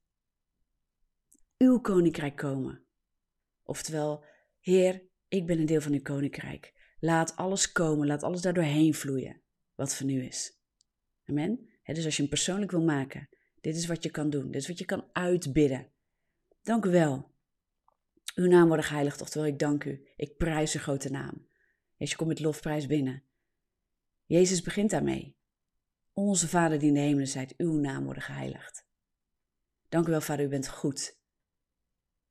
Uw 1.58 1.80
koninkrijk 1.80 2.36
komen. 2.36 2.84
Oftewel, 3.64 4.24
Heer, 4.60 5.04
ik 5.28 5.46
ben 5.46 5.60
een 5.60 5.66
deel 5.66 5.82
van 5.82 5.94
uw 5.94 6.02
koninkrijk. 6.02 6.74
Laat 7.00 7.36
alles 7.36 7.72
komen, 7.72 8.08
laat 8.08 8.24
alles 8.24 8.42
daardoorheen 8.42 8.94
vloeien, 8.94 9.42
wat 9.76 9.96
van 9.96 10.10
u 10.10 10.24
is. 10.24 10.60
Amen? 11.26 11.70
dus 11.84 12.06
als 12.06 12.16
je 12.16 12.22
hem 12.22 12.30
persoonlijk 12.30 12.72
wil 12.72 12.84
maken, 12.84 13.30
dit 13.62 13.76
is 13.76 13.86
wat 13.86 14.04
je 14.04 14.10
kan 14.10 14.30
doen, 14.30 14.52
dit 14.52 14.62
is 14.62 14.68
wat 14.68 14.80
je 14.80 14.86
kan 14.86 15.10
uitbidden. 15.12 15.92
Dank 16.62 16.86
u 16.86 16.90
wel. 16.90 17.32
Uw 18.36 18.48
naam 18.48 18.68
wordt 18.68 18.86
geheiligd, 18.86 19.22
oftewel 19.22 19.48
ik 19.48 19.60
dank 19.60 19.84
u. 19.84 20.08
Ik 20.16 20.38
prijs 20.38 20.74
uw 20.74 20.80
grote 20.80 21.10
naam. 21.10 21.48
Als 21.98 22.10
je 22.10 22.16
komt 22.16 22.30
met 22.30 22.40
lofprijs 22.40 22.88
binnen. 22.88 23.24
Jezus 24.26 24.62
begint 24.62 24.90
daarmee. 24.90 25.36
Onze 26.18 26.48
Vader 26.48 26.80
die 26.80 26.88
in 26.88 26.94
de 26.94 27.00
hemelen 27.00 27.28
zijt, 27.28 27.54
uw 27.58 27.74
naam 27.74 28.04
worden 28.04 28.24
geheiligd. 28.24 28.86
Dank 29.90 30.08
u 30.08 30.12
wel, 30.12 30.22
Vader, 30.22 30.46
u 30.46 30.48
bent 30.48 30.68
goed. 30.68 31.20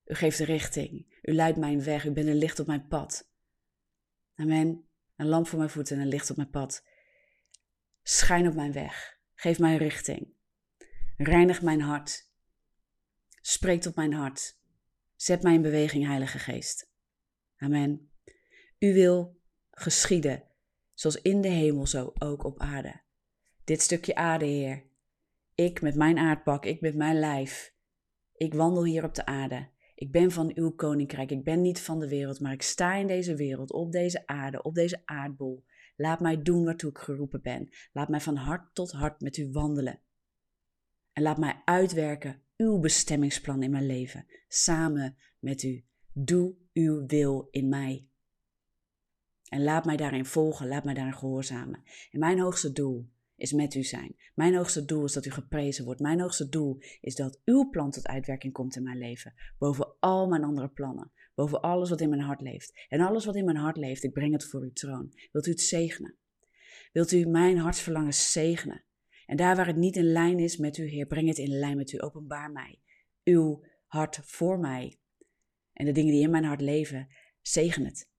U 0.05 0.15
geeft 0.15 0.39
de 0.39 0.45
richting. 0.45 1.19
U 1.23 1.33
leidt 1.33 1.59
mijn 1.59 1.85
weg. 1.85 2.05
U 2.05 2.13
bent 2.13 2.29
een 2.29 2.37
licht 2.37 2.61
op 2.61 2.67
mijn 2.67 2.87
pad. 2.87 3.31
Amen. 4.35 4.89
Een 5.17 5.27
lamp 5.27 5.47
voor 5.47 5.59
mijn 5.59 5.71
voeten 5.71 5.97
en 5.97 6.03
een 6.03 6.09
licht 6.09 6.31
op 6.31 6.37
mijn 6.37 6.51
pad. 6.51 6.85
Schijn 8.03 8.49
op 8.49 8.55
mijn 8.55 8.73
weg. 8.73 9.19
Geef 9.35 9.59
mij 9.59 9.77
richting. 9.77 10.33
Reinig 11.17 11.63
mijn 11.63 11.81
hart. 11.81 12.31
Spreek 13.41 13.81
tot 13.81 13.95
mijn 13.95 14.13
hart. 14.13 14.59
Zet 15.15 15.43
mij 15.43 15.55
in 15.55 15.63
beweging, 15.63 16.07
Heilige 16.07 16.39
Geest. 16.39 16.91
Amen. 17.57 18.11
U 18.79 18.95
wil 18.95 19.41
geschieden, 19.71 20.45
zoals 20.95 21.23
in 21.23 21.41
de 21.41 21.49
hemel, 21.49 21.87
zo 21.87 22.13
ook 22.15 22.45
op 22.45 22.61
aarde. 22.61 23.03
Dit 23.65 23.81
stukje 23.81 24.15
aarde, 24.15 24.45
Heer. 24.45 24.83
Ik 25.55 25.81
met 25.83 25.95
mijn 25.95 26.19
aardpak, 26.19 26.65
ik 26.65 26.81
met 26.81 26.95
mijn 26.95 27.19
lijf. 27.19 27.75
Ik 28.37 28.55
wandel 28.55 28.85
hier 28.85 29.05
op 29.05 29.15
de 29.15 29.27
aarde. 29.27 29.69
Ik 29.95 30.13
ben 30.13 30.31
van 30.31 30.53
uw 30.55 30.71
koninkrijk. 30.71 31.31
Ik 31.31 31.45
ben 31.45 31.63
niet 31.63 31.81
van 31.81 32.01
de 32.01 32.09
wereld, 32.09 32.41
maar 32.41 32.53
ik 32.53 32.63
sta 32.63 32.95
in 32.95 33.07
deze 33.07 33.35
wereld, 33.35 33.73
op 33.73 33.93
deze 33.93 34.27
aarde, 34.27 34.63
op 34.63 34.75
deze 34.75 35.03
aardbol. 35.05 35.65
Laat 35.97 36.21
mij 36.21 36.43
doen 36.43 36.65
waartoe 36.65 36.91
ik 36.91 36.99
geroepen 36.99 37.43
ben. 37.43 37.69
Laat 37.93 38.09
mij 38.09 38.21
van 38.21 38.37
hart 38.37 38.75
tot 38.75 38.93
hart 38.93 39.21
met 39.21 39.37
u 39.37 39.51
wandelen. 39.51 40.01
En 41.13 41.23
laat 41.23 41.39
mij 41.39 41.63
uitwerken 41.65 42.43
uw 42.57 42.79
bestemmingsplan 42.79 43.63
in 43.63 43.71
mijn 43.71 43.87
leven, 43.87 44.27
samen 44.49 45.17
met 45.39 45.63
u. 45.63 45.85
Doe 46.13 46.55
uw 46.73 47.07
wil 47.07 47.49
in 47.51 47.69
mij. 47.69 48.09
En 49.49 49.63
laat 49.63 49.85
mij 49.85 49.97
daarin 49.97 50.27
volgen, 50.27 50.69
laat 50.69 50.85
mij 50.85 50.95
daarin 50.95 51.15
gehoorzamen. 51.15 51.83
En 52.11 52.19
mijn 52.19 52.39
hoogste 52.39 52.73
doel 52.73 53.13
is 53.37 53.53
met 53.53 53.75
u 53.75 53.83
zijn. 53.83 54.17
Mijn 54.35 54.55
hoogste 54.55 54.85
doel 54.85 55.05
is 55.05 55.13
dat 55.13 55.27
u 55.27 55.31
geprezen 55.31 55.85
wordt. 55.85 56.01
Mijn 56.01 56.21
hoogste 56.21 56.49
doel 56.49 56.79
is 57.01 57.15
dat 57.15 57.41
uw 57.45 57.71
plan 57.71 57.91
tot 57.91 58.07
uitwerking 58.07 58.53
komt 58.53 58.77
in 58.77 58.83
mijn 58.83 58.99
leven. 58.99 59.35
Boven 59.59 59.97
al 60.01 60.29
mijn 60.29 60.45
andere 60.45 60.69
plannen. 60.69 61.13
Boven 61.35 61.61
alles 61.61 61.91
wat 61.91 62.01
in 62.01 62.09
mijn 62.09 62.21
hart 62.21 62.41
leeft. 62.41 62.87
En 62.89 63.01
alles 63.01 63.25
wat 63.25 63.37
in 63.37 63.45
mijn 63.45 63.57
hart 63.57 63.77
leeft, 63.77 64.03
ik 64.03 64.13
breng 64.13 64.33
het 64.33 64.45
voor 64.45 64.61
uw 64.61 64.73
troon. 64.73 65.13
Wilt 65.33 65.47
u 65.47 65.51
het 65.51 65.61
zegenen? 65.61 66.17
Wilt 66.93 67.13
u 67.13 67.27
mijn 67.27 67.59
hartsverlangen 67.59 68.15
zegenen? 68.15 68.85
En 69.27 69.37
daar 69.37 69.57
waar 69.57 69.67
het 69.67 69.77
niet 69.77 69.97
in 69.97 70.13
lijn 70.13 70.39
is 70.39 70.57
met 70.57 70.77
u, 70.77 70.85
Heer, 70.85 71.07
breng 71.07 71.29
het 71.29 71.39
in 71.39 71.59
lijn 71.59 71.77
met 71.77 71.93
u. 71.93 72.01
Openbaar 72.01 72.53
mij. 72.53 72.81
Uw 73.25 73.65
hart 73.87 74.21
voor 74.23 74.59
mij. 74.59 74.99
En 75.73 75.85
de 75.85 75.93
dingen 75.93 76.13
die 76.13 76.23
in 76.23 76.31
mijn 76.31 76.45
hart 76.45 76.61
leven, 76.61 77.09
zegen 77.43 77.85
het. 77.85 78.11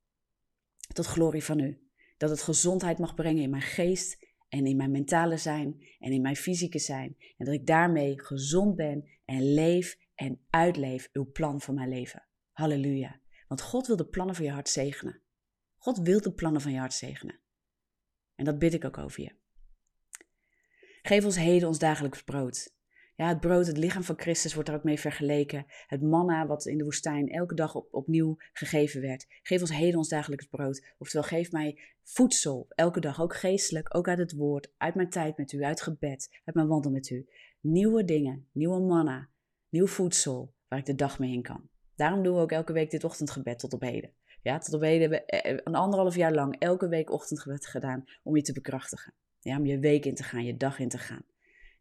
Tot 0.94 1.06
glorie 1.06 1.44
van 1.44 1.60
u. 1.60 1.80
Dat 2.18 2.30
het 2.30 2.42
gezondheid 2.42 2.98
mag 2.98 3.16
brengen 3.16 3.44
in 3.44 3.50
mijn 3.50 3.62
geest 3.62 4.25
en 4.48 4.66
in 4.66 4.78
mijn 4.78 4.92
mentale 4.92 5.38
zijn 5.38 5.86
en 6.00 6.12
in 6.12 6.22
mijn 6.22 6.36
fysieke 6.36 6.80
zijn. 6.80 7.16
En 7.38 7.46
dat 7.46 7.54
ik 7.54 7.66
daarmee 7.66 8.22
gezond 8.22 8.76
ben 8.76 9.10
en 9.26 9.54
leef 9.54 9.98
en 10.16 10.46
uitleef 10.50 11.10
uw 11.12 11.32
plan 11.32 11.62
voor 11.62 11.74
mijn 11.74 11.90
leven. 11.90 12.28
Halleluja. 12.52 13.22
Want 13.48 13.62
God 13.62 13.88
wil 13.88 13.96
de 13.96 14.08
plannen 14.08 14.36
van 14.36 14.46
je 14.46 14.52
hart 14.52 14.70
zegenen. 14.70 15.22
God 15.78 15.98
wil 15.98 16.22
de 16.22 16.34
plannen 16.34 16.62
van 16.62 16.72
je 16.72 16.80
hart 16.80 16.94
zegenen. 16.94 17.40
En 18.36 18.46
dat 18.46 18.60
bid 18.60 18.74
ik 18.74 18.86
ook 18.86 18.98
over 18.98 19.22
je. 19.22 19.36
Geef 21.02 21.26
ons 21.26 21.36
heden 21.36 21.68
ons 21.68 21.80
dagelijks 21.80 22.24
brood. 22.24 22.75
Ja, 23.16 23.28
het 23.28 23.40
brood, 23.40 23.68
het 23.68 23.78
lichaam 23.78 24.04
van 24.04 24.20
Christus 24.20 24.54
wordt 24.54 24.70
er 24.70 24.76
ook 24.76 24.84
mee 24.84 25.00
vergeleken. 25.00 25.66
Het 25.88 26.02
manna 26.02 26.46
wat 26.46 26.66
in 26.66 26.78
de 26.78 26.84
woestijn 26.84 27.30
elke 27.30 27.56
dag 27.56 27.76
op, 27.76 27.88
opnieuw 27.92 28.36
gegeven 28.54 29.02
werd. 29.02 29.26
Geef 29.42 29.62
ons 29.62 29.74
heden 29.74 29.98
ons 29.98 30.10
dagelijks 30.10 30.46
brood. 30.46 30.86
Oftewel, 30.98 31.28
geef 31.28 31.52
mij 31.52 31.80
voedsel 32.04 32.66
elke 32.70 33.00
dag, 33.00 33.22
ook 33.22 33.36
geestelijk, 33.36 33.96
ook 33.96 34.08
uit 34.08 34.18
het 34.18 34.34
woord, 34.34 34.74
uit 34.78 34.96
mijn 34.96 35.10
tijd 35.10 35.38
met 35.38 35.52
u, 35.52 35.64
uit 35.64 35.82
gebed, 35.82 36.40
uit 36.44 36.56
mijn 36.56 36.68
wandel 36.68 36.92
met 36.92 37.10
u. 37.10 37.28
Nieuwe 37.60 38.06
dingen, 38.06 38.48
nieuwe 38.52 38.80
manna, 38.80 39.30
nieuw 39.70 39.88
voedsel 39.88 40.54
waar 40.68 40.80
ik 40.80 40.86
de 40.86 40.96
dag 40.96 41.20
mee 41.20 41.32
in 41.32 41.42
kan. 41.42 41.70
Daarom 41.96 42.24
doen 42.24 42.36
we 42.36 42.42
ook 42.42 42.52
elke 42.52 42.74
week 42.74 42.92
dit 42.92 43.04
ochtendgebed 43.04 43.60
tot 43.60 43.74
op 43.74 43.82
heden. 43.82 44.14
Ja, 44.42 44.58
tot 44.58 44.74
op 44.74 44.82
heden 44.82 45.02
hebben 45.02 45.20
we 45.20 45.26
eh, 45.26 45.60
een 45.64 45.76
anderhalf 45.76 46.16
jaar 46.16 46.34
lang 46.34 46.60
elke 46.60 46.88
week 46.88 47.12
ochtendgebed 47.12 47.68
gedaan 47.68 48.04
om 48.24 48.36
je 48.36 48.42
te 48.42 48.54
bekrachtigen. 48.54 49.14
Ja, 49.40 49.58
om 49.58 49.66
je 49.66 49.80
week 49.80 50.06
in 50.06 50.16
te 50.16 50.24
gaan, 50.24 50.46
je 50.46 50.58
dag 50.58 50.80
in 50.80 50.90
te 50.90 50.98
gaan. 50.98 51.26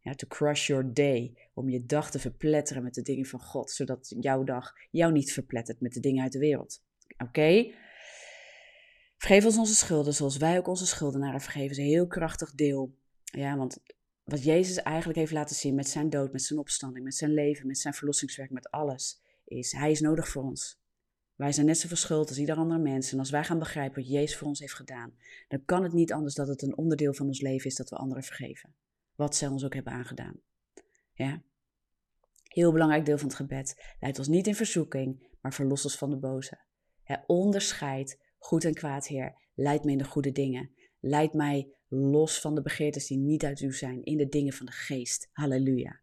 Ja, 0.05 0.15
to 0.15 0.27
crush 0.27 0.67
your 0.67 0.95
day. 0.95 1.35
Om 1.55 1.69
je 1.69 1.87
dag 1.87 2.11
te 2.11 2.19
verpletteren 2.19 2.83
met 2.83 2.95
de 2.95 3.03
dingen 3.03 3.27
van 3.27 3.41
God. 3.41 3.71
Zodat 3.71 4.15
jouw 4.21 4.45
dag 4.45 4.73
jou 4.91 5.13
niet 5.13 5.33
verplettert 5.33 5.81
met 5.81 5.93
de 5.93 6.01
dingen 6.01 6.23
uit 6.23 6.33
de 6.33 6.39
wereld. 6.39 6.83
Oké? 7.19 7.73
Vergeef 9.17 9.45
ons 9.45 9.59
onze 9.59 9.75
schulden 9.75 10.15
zoals 10.15 10.37
wij 10.37 10.59
ook 10.59 10.67
onze 10.67 10.87
schuldenaren 10.87 11.41
vergeven. 11.41 11.71
is 11.71 11.77
een 11.77 11.85
heel 11.85 12.07
krachtig 12.07 12.55
deel. 12.55 12.95
Ja, 13.25 13.57
want 13.57 13.83
wat 14.25 14.45
Jezus 14.45 14.77
eigenlijk 14.77 15.19
heeft 15.19 15.33
laten 15.33 15.57
zien 15.57 15.75
met 15.75 15.89
zijn 15.89 16.11
dood, 16.11 16.33
met 16.33 16.43
zijn 16.43 16.59
opstanding, 16.59 17.05
met 17.05 17.15
zijn 17.15 17.35
leven, 17.35 17.67
met 17.67 17.79
zijn 17.79 17.95
verlossingswerk, 17.95 18.51
met 18.51 18.71
alles, 18.71 19.21
is 19.45 19.73
hij 19.73 19.91
is 19.91 20.01
nodig 20.01 20.29
voor 20.29 20.43
ons. 20.43 20.81
Wij 21.35 21.53
zijn 21.53 21.67
net 21.67 21.79
zo 21.79 21.89
verschuld 21.89 22.29
als 22.29 22.39
ieder 22.39 22.57
andere 22.57 22.81
mens. 22.81 23.13
En 23.13 23.19
als 23.19 23.31
wij 23.31 23.45
gaan 23.45 23.59
begrijpen 23.59 24.03
wat 24.03 24.11
Jezus 24.11 24.37
voor 24.37 24.49
ons 24.49 24.61
heeft 24.61 24.75
gedaan, 24.75 25.15
dan 25.49 25.65
kan 25.65 25.83
het 25.83 25.93
niet 25.93 26.13
anders 26.13 26.35
dat 26.35 26.49
het 26.49 26.63
een 26.63 26.77
onderdeel 26.77 27.15
van 27.15 27.27
ons 27.27 27.41
leven 27.41 27.71
is 27.71 27.77
dat 27.77 27.91
we 27.91 27.97
anderen 27.97 28.23
vergeven. 28.23 28.75
Wat 29.15 29.37
zij 29.37 29.49
ons 29.49 29.65
ook 29.65 29.75
hebben 29.75 29.93
aangedaan. 29.93 30.41
Ja? 31.13 31.43
Heel 32.43 32.73
belangrijk 32.73 33.05
deel 33.05 33.19
van 33.19 33.27
het 33.27 33.37
gebed. 33.37 33.95
Leidt 34.01 34.19
ons 34.19 34.29
niet 34.29 34.47
in 34.47 34.55
verzoeking, 34.55 35.37
maar 35.41 35.55
verlos 35.55 35.85
ons 35.85 35.97
van 35.97 36.11
de 36.11 36.17
boze. 36.17 36.65
Ja, 37.05 37.25
onderscheid 37.27 38.23
goed 38.39 38.65
en 38.65 38.75
kwaad, 38.75 39.07
Heer. 39.07 39.35
Leid 39.55 39.85
me 39.85 39.91
in 39.91 39.99
de 39.99 40.05
goede 40.05 40.33
dingen. 40.33 40.71
Leid 41.01 41.33
mij 41.33 41.75
los 41.89 42.41
van 42.41 42.55
de 42.55 42.63
begeertes 42.63 43.07
die 43.07 43.19
niet 43.19 43.45
uit 43.45 43.61
u 43.61 43.73
zijn, 43.73 44.05
in 44.05 44.17
de 44.17 44.29
dingen 44.29 44.53
van 44.53 44.67
de 44.67 44.73
geest. 44.73 45.29
Halleluja. 45.33 46.01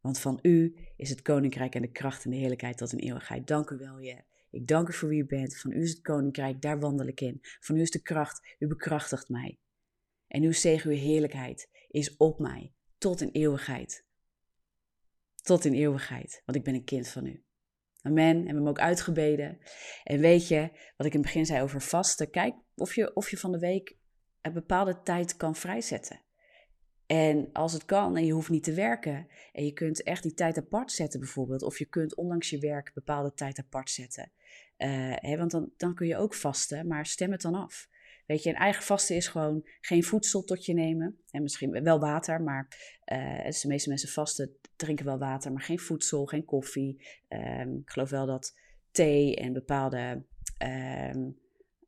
Want 0.00 0.18
van 0.18 0.38
u 0.42 0.76
is 0.96 1.10
het 1.10 1.22
koninkrijk 1.22 1.74
en 1.74 1.82
de 1.82 1.90
kracht 1.90 2.24
en 2.24 2.30
de 2.30 2.36
heerlijkheid 2.36 2.76
tot 2.76 2.92
een 2.92 2.98
eeuwigheid. 2.98 3.46
Dank 3.46 3.70
u 3.70 3.76
wel, 3.76 3.96
Heer. 3.96 4.24
Ik 4.50 4.66
dank 4.66 4.88
u 4.88 4.92
voor 4.92 5.08
wie 5.08 5.22
u 5.22 5.26
bent. 5.26 5.58
Van 5.58 5.72
u 5.72 5.82
is 5.82 5.90
het 5.90 6.00
koninkrijk, 6.00 6.62
daar 6.62 6.80
wandel 6.80 7.06
ik 7.06 7.20
in. 7.20 7.38
Van 7.60 7.76
u 7.76 7.80
is 7.80 7.90
de 7.90 8.02
kracht, 8.02 8.56
u 8.58 8.66
bekrachtigt 8.66 9.28
mij. 9.28 9.58
En 10.26 10.42
uw 10.42 10.52
zegen, 10.52 10.90
uw 10.90 10.96
heerlijkheid 10.96 11.68
is 11.94 12.16
op 12.16 12.38
mij 12.38 12.72
tot 12.98 13.20
in 13.20 13.30
eeuwigheid. 13.32 14.06
Tot 15.42 15.64
in 15.64 15.72
eeuwigheid, 15.72 16.42
want 16.44 16.58
ik 16.58 16.64
ben 16.64 16.74
een 16.74 16.84
kind 16.84 17.08
van 17.08 17.26
u. 17.26 17.44
Amen. 18.00 18.36
Hebben 18.36 18.46
we 18.46 18.58
hem 18.58 18.68
ook 18.68 18.78
uitgebeden. 18.78 19.58
En 20.04 20.20
weet 20.20 20.48
je, 20.48 20.60
wat 20.96 21.06
ik 21.06 21.12
in 21.14 21.18
het 21.18 21.26
begin 21.26 21.46
zei 21.46 21.62
over 21.62 21.80
vasten. 21.80 22.30
Kijk 22.30 22.54
of 22.74 22.94
je, 22.94 23.14
of 23.14 23.30
je 23.30 23.38
van 23.38 23.52
de 23.52 23.58
week 23.58 23.96
een 24.40 24.52
bepaalde 24.52 25.02
tijd 25.02 25.36
kan 25.36 25.54
vrijzetten. 25.56 26.22
En 27.06 27.52
als 27.52 27.72
het 27.72 27.84
kan 27.84 28.16
en 28.16 28.24
je 28.24 28.32
hoeft 28.32 28.50
niet 28.50 28.64
te 28.64 28.72
werken 28.72 29.26
en 29.52 29.64
je 29.64 29.72
kunt 29.72 30.02
echt 30.02 30.22
die 30.22 30.34
tijd 30.34 30.58
apart 30.58 30.92
zetten 30.92 31.20
bijvoorbeeld, 31.20 31.62
of 31.62 31.78
je 31.78 31.86
kunt 31.86 32.14
ondanks 32.14 32.50
je 32.50 32.58
werk 32.58 32.90
bepaalde 32.94 33.34
tijd 33.34 33.58
apart 33.58 33.90
zetten. 33.90 34.32
Uh, 34.78 35.14
hè, 35.16 35.36
want 35.36 35.50
dan, 35.50 35.72
dan 35.76 35.94
kun 35.94 36.06
je 36.06 36.16
ook 36.16 36.34
vasten, 36.34 36.86
maar 36.86 37.06
stem 37.06 37.32
het 37.32 37.40
dan 37.40 37.54
af. 37.54 37.88
Weet 38.26 38.42
je, 38.42 38.50
een 38.50 38.56
eigen 38.56 38.82
vasten 38.82 39.16
is 39.16 39.28
gewoon 39.28 39.66
geen 39.80 40.04
voedsel 40.04 40.44
tot 40.44 40.64
je 40.64 40.74
nemen. 40.74 41.18
En 41.30 41.42
misschien 41.42 41.82
wel 41.82 42.00
water, 42.00 42.42
maar 42.42 42.68
uh, 43.12 43.50
de 43.60 43.68
meeste 43.68 43.88
mensen 43.88 44.08
vasten, 44.08 44.56
drinken 44.76 45.04
wel 45.04 45.18
water, 45.18 45.52
maar 45.52 45.62
geen 45.62 45.78
voedsel, 45.78 46.26
geen 46.26 46.44
koffie. 46.44 47.06
Um, 47.28 47.78
ik 47.78 47.90
geloof 47.90 48.10
wel 48.10 48.26
dat 48.26 48.54
thee 48.90 49.36
en 49.36 49.52
bepaalde, 49.52 50.22
um, 50.62 51.38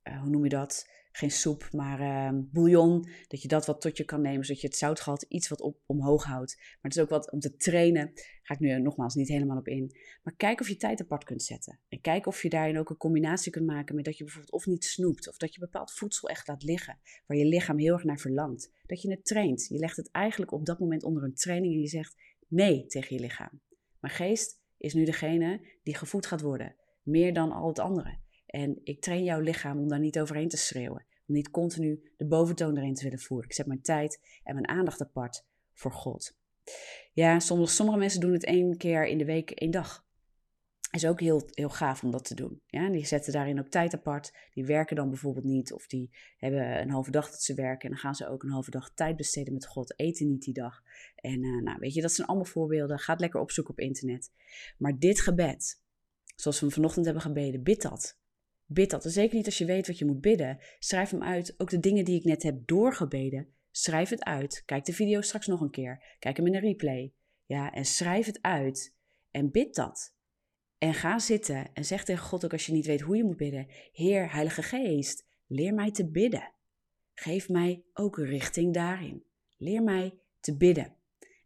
uh, 0.04 0.20
hoe 0.20 0.30
noem 0.30 0.42
je 0.42 0.48
dat? 0.48 0.90
Geen 1.16 1.30
soep, 1.30 1.68
maar 1.72 2.00
uh, 2.00 2.40
bouillon. 2.52 3.08
Dat 3.28 3.42
je 3.42 3.48
dat 3.48 3.66
wat 3.66 3.80
tot 3.80 3.96
je 3.96 4.04
kan 4.04 4.20
nemen, 4.20 4.44
zodat 4.44 4.60
je 4.60 4.66
het 4.66 4.76
zoutgehalte 4.76 5.26
iets 5.28 5.48
wat 5.48 5.60
op, 5.60 5.78
omhoog 5.86 6.24
houdt. 6.24 6.56
Maar 6.56 6.78
het 6.80 6.96
is 6.96 7.02
ook 7.02 7.08
wat 7.08 7.30
om 7.30 7.40
te 7.40 7.56
trainen. 7.56 8.12
Ga 8.42 8.54
ik 8.54 8.60
nu 8.60 8.80
nogmaals 8.80 9.14
niet 9.14 9.28
helemaal 9.28 9.56
op 9.56 9.68
in. 9.68 9.96
Maar 10.22 10.34
kijk 10.36 10.60
of 10.60 10.68
je 10.68 10.76
tijd 10.76 11.00
apart 11.00 11.24
kunt 11.24 11.42
zetten. 11.42 11.80
En 11.88 12.00
kijk 12.00 12.26
of 12.26 12.42
je 12.42 12.48
daarin 12.48 12.78
ook 12.78 12.90
een 12.90 12.96
combinatie 12.96 13.52
kunt 13.52 13.66
maken 13.66 13.94
met 13.94 14.04
dat 14.04 14.16
je 14.16 14.24
bijvoorbeeld 14.24 14.52
of 14.52 14.66
niet 14.66 14.84
snoept. 14.84 15.28
Of 15.28 15.36
dat 15.36 15.54
je 15.54 15.60
bepaald 15.60 15.92
voedsel 15.92 16.28
echt 16.28 16.48
laat 16.48 16.62
liggen. 16.62 16.98
Waar 17.26 17.36
je 17.36 17.44
lichaam 17.44 17.78
heel 17.78 17.92
erg 17.92 18.04
naar 18.04 18.18
verlangt. 18.18 18.70
Dat 18.86 19.02
je 19.02 19.10
het 19.10 19.24
traint. 19.24 19.66
Je 19.68 19.78
legt 19.78 19.96
het 19.96 20.10
eigenlijk 20.10 20.52
op 20.52 20.66
dat 20.66 20.78
moment 20.78 21.02
onder 21.02 21.22
een 21.22 21.34
training 21.34 21.74
en 21.74 21.80
je 21.80 21.88
zegt 21.88 22.16
nee 22.48 22.86
tegen 22.86 23.16
je 23.16 23.22
lichaam. 23.22 23.60
Maar 24.00 24.10
geest 24.10 24.60
is 24.78 24.94
nu 24.94 25.04
degene 25.04 25.60
die 25.82 25.96
gevoed 25.96 26.26
gaat 26.26 26.40
worden. 26.40 26.76
Meer 27.02 27.34
dan 27.34 27.52
al 27.52 27.68
het 27.68 27.78
andere. 27.78 28.18
En 28.46 28.80
ik 28.82 29.00
train 29.00 29.24
jouw 29.24 29.40
lichaam 29.40 29.78
om 29.78 29.88
daar 29.88 30.00
niet 30.00 30.20
overheen 30.20 30.48
te 30.48 30.56
schreeuwen. 30.56 31.05
Om 31.26 31.34
niet 31.34 31.50
continu 31.50 32.12
de 32.16 32.26
boventoon 32.26 32.76
erin 32.76 32.94
te 32.94 33.04
willen 33.04 33.18
voeren. 33.18 33.48
Ik 33.48 33.54
zet 33.54 33.66
mijn 33.66 33.82
tijd 33.82 34.40
en 34.42 34.54
mijn 34.54 34.68
aandacht 34.68 35.00
apart 35.00 35.44
voor 35.72 35.92
God. 35.92 36.36
Ja, 37.12 37.38
sommige, 37.38 37.72
sommige 37.72 37.98
mensen 37.98 38.20
doen 38.20 38.32
het 38.32 38.44
één 38.44 38.76
keer 38.76 39.06
in 39.06 39.18
de 39.18 39.24
week, 39.24 39.50
één 39.50 39.70
dag. 39.70 40.04
Is 40.90 41.06
ook 41.06 41.20
heel, 41.20 41.48
heel 41.50 41.68
gaaf 41.68 42.02
om 42.02 42.10
dat 42.10 42.24
te 42.24 42.34
doen. 42.34 42.60
Ja, 42.66 42.90
die 42.90 43.06
zetten 43.06 43.32
daarin 43.32 43.58
ook 43.58 43.68
tijd 43.68 43.94
apart. 43.94 44.32
Die 44.52 44.64
werken 44.64 44.96
dan 44.96 45.08
bijvoorbeeld 45.08 45.44
niet. 45.44 45.72
Of 45.72 45.86
die 45.86 46.10
hebben 46.36 46.80
een 46.80 46.90
halve 46.90 47.10
dag 47.10 47.30
dat 47.30 47.42
ze 47.42 47.54
werken. 47.54 47.82
En 47.82 47.90
dan 47.90 47.98
gaan 47.98 48.14
ze 48.14 48.28
ook 48.28 48.42
een 48.42 48.50
halve 48.50 48.70
dag 48.70 48.90
tijd 48.94 49.16
besteden 49.16 49.52
met 49.52 49.66
God. 49.66 49.98
Eten 49.98 50.28
niet 50.28 50.42
die 50.42 50.54
dag. 50.54 50.82
En 51.16 51.42
uh, 51.42 51.62
nou, 51.62 51.78
weet 51.78 51.94
je, 51.94 52.00
dat 52.00 52.12
zijn 52.12 52.26
allemaal 52.26 52.46
voorbeelden. 52.46 52.98
Ga 52.98 53.12
het 53.12 53.20
lekker 53.20 53.40
opzoeken 53.40 53.72
op 53.72 53.80
internet. 53.80 54.32
Maar 54.78 54.98
dit 54.98 55.20
gebed, 55.20 55.80
zoals 56.36 56.60
we 56.60 56.70
vanochtend 56.70 57.04
hebben 57.04 57.22
gebeden, 57.22 57.62
bid 57.62 57.82
dat. 57.82 58.18
Bid 58.66 58.90
dat. 58.90 59.04
En 59.04 59.10
zeker 59.10 59.36
niet 59.36 59.46
als 59.46 59.58
je 59.58 59.64
weet 59.64 59.86
wat 59.86 59.98
je 59.98 60.04
moet 60.04 60.20
bidden. 60.20 60.58
Schrijf 60.78 61.10
hem 61.10 61.22
uit. 61.22 61.54
Ook 61.58 61.70
de 61.70 61.80
dingen 61.80 62.04
die 62.04 62.18
ik 62.18 62.24
net 62.24 62.42
heb 62.42 62.66
doorgebeden, 62.66 63.48
schrijf 63.70 64.08
het 64.08 64.24
uit. 64.24 64.62
Kijk 64.64 64.84
de 64.84 64.92
video 64.92 65.20
straks 65.20 65.46
nog 65.46 65.60
een 65.60 65.70
keer. 65.70 66.16
Kijk 66.18 66.36
hem 66.36 66.46
in 66.46 66.54
een 66.54 66.60
replay. 66.60 67.12
Ja, 67.44 67.72
en 67.72 67.84
schrijf 67.84 68.26
het 68.26 68.42
uit. 68.42 68.94
En 69.30 69.50
bid 69.50 69.74
dat. 69.74 70.14
En 70.78 70.94
ga 70.94 71.18
zitten 71.18 71.72
en 71.74 71.84
zeg 71.84 72.04
tegen 72.04 72.24
God 72.24 72.44
ook 72.44 72.52
als 72.52 72.66
je 72.66 72.72
niet 72.72 72.86
weet 72.86 73.00
hoe 73.00 73.16
je 73.16 73.24
moet 73.24 73.36
bidden: 73.36 73.66
Heer, 73.92 74.32
Heilige 74.32 74.62
Geest, 74.62 75.26
leer 75.46 75.74
mij 75.74 75.90
te 75.90 76.10
bidden. 76.10 76.52
Geef 77.14 77.48
mij 77.48 77.84
ook 77.92 78.18
richting 78.18 78.74
daarin. 78.74 79.24
Leer 79.56 79.82
mij 79.82 80.18
te 80.40 80.56
bidden. 80.56 80.94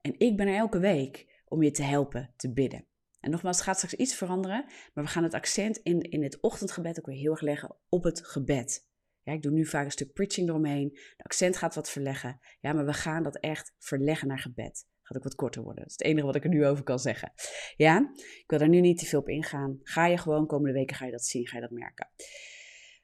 En 0.00 0.14
ik 0.18 0.36
ben 0.36 0.46
er 0.46 0.56
elke 0.56 0.78
week 0.78 1.42
om 1.48 1.62
je 1.62 1.70
te 1.70 1.82
helpen 1.82 2.32
te 2.36 2.52
bidden. 2.52 2.84
En 3.20 3.30
nogmaals, 3.30 3.56
het 3.56 3.64
gaat 3.64 3.76
straks 3.76 3.94
iets 3.94 4.14
veranderen, 4.14 4.64
maar 4.94 5.04
we 5.04 5.10
gaan 5.10 5.22
het 5.22 5.34
accent 5.34 5.76
in, 5.76 6.00
in 6.00 6.22
het 6.22 6.40
ochtendgebed 6.40 6.98
ook 6.98 7.06
weer 7.06 7.16
heel 7.16 7.30
erg 7.30 7.40
leggen 7.40 7.76
op 7.88 8.04
het 8.04 8.26
gebed. 8.26 8.88
Ja, 9.22 9.32
ik 9.32 9.42
doe 9.42 9.52
nu 9.52 9.66
vaak 9.66 9.84
een 9.84 9.90
stuk 9.90 10.12
preaching 10.12 10.48
eromheen. 10.48 10.88
De 11.16 11.24
accent 11.24 11.56
gaat 11.56 11.74
wat 11.74 11.90
verleggen. 11.90 12.40
Ja, 12.60 12.72
maar 12.72 12.86
we 12.86 12.92
gaan 12.92 13.22
dat 13.22 13.38
echt 13.38 13.74
verleggen 13.78 14.28
naar 14.28 14.38
gebed. 14.38 14.86
Gaat 15.02 15.16
ook 15.16 15.24
wat 15.24 15.34
korter 15.34 15.62
worden. 15.62 15.82
Dat 15.82 15.90
is 15.90 15.98
het 15.98 16.06
enige 16.06 16.26
wat 16.26 16.34
ik 16.34 16.44
er 16.44 16.50
nu 16.50 16.66
over 16.66 16.84
kan 16.84 16.98
zeggen. 16.98 17.32
Ja, 17.76 18.12
ik 18.14 18.44
wil 18.46 18.58
daar 18.58 18.68
nu 18.68 18.80
niet 18.80 18.98
te 18.98 19.06
veel 19.06 19.20
op 19.20 19.28
ingaan. 19.28 19.78
Ga 19.82 20.06
je 20.06 20.18
gewoon 20.18 20.46
komende 20.46 20.72
weken 20.72 20.96
ga 20.96 21.04
je 21.04 21.10
dat 21.10 21.24
zien, 21.24 21.46
ga 21.46 21.56
je 21.56 21.62
dat 21.62 21.70
merken. 21.70 22.08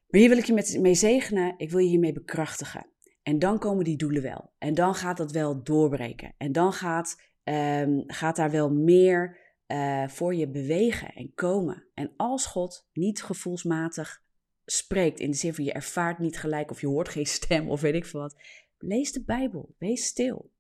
Maar 0.06 0.20
hier 0.20 0.28
wil 0.28 0.38
ik 0.38 0.44
je 0.44 0.52
met, 0.52 0.78
mee 0.80 0.94
zegenen. 0.94 1.54
Ik 1.56 1.70
wil 1.70 1.78
je 1.80 1.88
hiermee 1.88 2.12
bekrachtigen. 2.12 2.90
En 3.22 3.38
dan 3.38 3.58
komen 3.58 3.84
die 3.84 3.96
doelen 3.96 4.22
wel. 4.22 4.52
En 4.58 4.74
dan 4.74 4.94
gaat 4.94 5.16
dat 5.16 5.32
wel 5.32 5.62
doorbreken. 5.62 6.34
En 6.36 6.52
dan 6.52 6.72
gaat, 6.72 7.22
um, 7.44 8.04
gaat 8.06 8.36
daar 8.36 8.50
wel 8.50 8.70
meer 8.70 9.45
uh, 9.66 10.08
voor 10.08 10.34
je 10.34 10.48
bewegen 10.48 11.14
en 11.14 11.34
komen. 11.34 11.86
En 11.94 12.12
als 12.16 12.46
God 12.46 12.88
niet 12.92 13.22
gevoelsmatig 13.22 14.24
spreekt, 14.64 15.20
in 15.20 15.30
de 15.30 15.36
zin 15.36 15.54
van 15.54 15.64
je 15.64 15.72
ervaart 15.72 16.18
niet 16.18 16.38
gelijk 16.38 16.70
of 16.70 16.80
je 16.80 16.86
hoort 16.86 17.08
geen 17.08 17.26
stem 17.26 17.70
of 17.70 17.80
weet 17.80 17.94
ik 17.94 18.04
veel 18.04 18.20
wat, 18.20 18.36
lees 18.78 19.12
de 19.12 19.24
Bijbel, 19.24 19.74
wees 19.78 20.04
stil. 20.04 20.50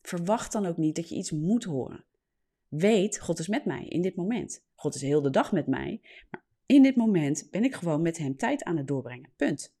Verwacht 0.00 0.52
dan 0.52 0.66
ook 0.66 0.76
niet 0.76 0.96
dat 0.96 1.08
je 1.08 1.14
iets 1.14 1.30
moet 1.30 1.64
horen. 1.64 2.04
Weet, 2.68 3.20
God 3.20 3.38
is 3.38 3.48
met 3.48 3.64
mij 3.64 3.86
in 3.86 4.02
dit 4.02 4.16
moment. 4.16 4.64
God 4.74 4.94
is 4.94 5.00
heel 5.00 5.22
de 5.22 5.30
dag 5.30 5.52
met 5.52 5.66
mij, 5.66 6.00
maar 6.30 6.44
in 6.66 6.82
dit 6.82 6.96
moment 6.96 7.48
ben 7.50 7.64
ik 7.64 7.74
gewoon 7.74 8.02
met 8.02 8.18
Hem 8.18 8.36
tijd 8.36 8.64
aan 8.64 8.76
het 8.76 8.86
doorbrengen. 8.86 9.32
Punt. 9.36 9.74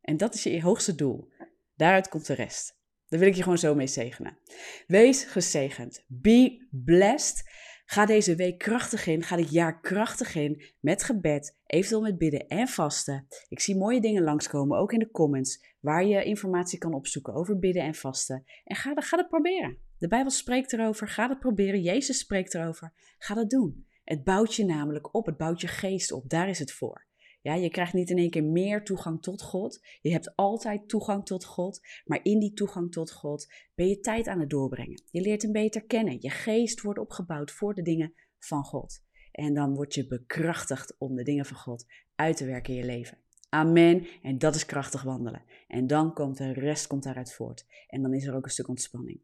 En 0.00 0.16
dat 0.16 0.34
is 0.34 0.42
je 0.42 0.62
hoogste 0.62 0.94
doel. 0.94 1.32
Daaruit 1.76 2.08
komt 2.08 2.26
de 2.26 2.34
rest. 2.34 2.78
Daar 3.08 3.20
wil 3.20 3.28
ik 3.28 3.34
je 3.34 3.42
gewoon 3.42 3.58
zo 3.58 3.74
mee 3.74 3.86
zegenen. 3.86 4.38
Wees 4.86 5.24
gezegend. 5.24 6.04
Be 6.06 6.66
blessed. 6.70 7.50
Ga 7.84 8.06
deze 8.06 8.34
week 8.34 8.58
krachtig 8.58 9.06
in, 9.06 9.22
ga 9.22 9.36
dit 9.36 9.50
jaar 9.50 9.80
krachtig 9.80 10.34
in 10.34 10.62
met 10.80 11.02
gebed, 11.02 11.58
eventueel 11.66 12.02
met 12.02 12.18
bidden 12.18 12.46
en 12.46 12.68
vasten. 12.68 13.26
Ik 13.48 13.60
zie 13.60 13.76
mooie 13.76 14.00
dingen 14.00 14.22
langskomen, 14.22 14.78
ook 14.78 14.92
in 14.92 14.98
de 14.98 15.10
comments, 15.10 15.76
waar 15.80 16.04
je 16.04 16.24
informatie 16.24 16.78
kan 16.78 16.94
opzoeken 16.94 17.34
over 17.34 17.58
bidden 17.58 17.82
en 17.82 17.94
vasten. 17.94 18.44
En 18.64 18.76
ga, 18.76 18.92
ga 18.94 19.16
het 19.16 19.28
proberen. 19.28 19.78
De 19.98 20.08
Bijbel 20.08 20.30
spreekt 20.30 20.72
erover, 20.72 21.08
ga 21.08 21.28
het 21.28 21.38
proberen. 21.38 21.80
Jezus 21.80 22.18
spreekt 22.18 22.54
erover, 22.54 22.92
ga 23.18 23.34
dat 23.34 23.50
doen. 23.50 23.86
Het 24.04 24.24
bouwt 24.24 24.54
je 24.54 24.64
namelijk 24.64 25.14
op, 25.14 25.26
het 25.26 25.36
bouwt 25.36 25.60
je 25.60 25.68
geest 25.68 26.12
op, 26.12 26.28
daar 26.28 26.48
is 26.48 26.58
het 26.58 26.72
voor. 26.72 27.06
Ja, 27.44 27.54
je 27.54 27.70
krijgt 27.70 27.92
niet 27.92 28.10
in 28.10 28.18
één 28.18 28.30
keer 28.30 28.44
meer 28.44 28.84
toegang 28.84 29.22
tot 29.22 29.42
God. 29.42 29.80
Je 30.00 30.10
hebt 30.10 30.36
altijd 30.36 30.88
toegang 30.88 31.24
tot 31.24 31.44
God. 31.44 31.80
Maar 32.04 32.20
in 32.22 32.38
die 32.38 32.52
toegang 32.52 32.92
tot 32.92 33.12
God 33.12 33.52
ben 33.74 33.88
je 33.88 34.00
tijd 34.00 34.28
aan 34.28 34.40
het 34.40 34.50
doorbrengen. 34.50 35.02
Je 35.10 35.20
leert 35.20 35.42
hem 35.42 35.52
beter 35.52 35.84
kennen. 35.84 36.16
Je 36.20 36.30
geest 36.30 36.80
wordt 36.80 36.98
opgebouwd 36.98 37.50
voor 37.50 37.74
de 37.74 37.82
dingen 37.82 38.14
van 38.38 38.64
God. 38.64 39.02
En 39.32 39.54
dan 39.54 39.74
word 39.74 39.94
je 39.94 40.06
bekrachtigd 40.06 40.94
om 40.98 41.14
de 41.14 41.22
dingen 41.22 41.44
van 41.44 41.56
God 41.56 41.86
uit 42.14 42.36
te 42.36 42.46
werken 42.46 42.74
in 42.74 42.80
je 42.80 42.86
leven. 42.86 43.18
Amen. 43.48 44.06
En 44.22 44.38
dat 44.38 44.54
is 44.54 44.66
krachtig 44.66 45.02
wandelen. 45.02 45.44
En 45.68 45.86
dan 45.86 46.14
komt 46.14 46.36
de 46.36 46.52
rest 46.52 46.86
komt 46.86 47.02
daaruit 47.02 47.32
voort. 47.32 47.66
En 47.86 48.02
dan 48.02 48.14
is 48.14 48.26
er 48.26 48.34
ook 48.34 48.44
een 48.44 48.50
stuk 48.50 48.68
ontspanning. 48.68 49.20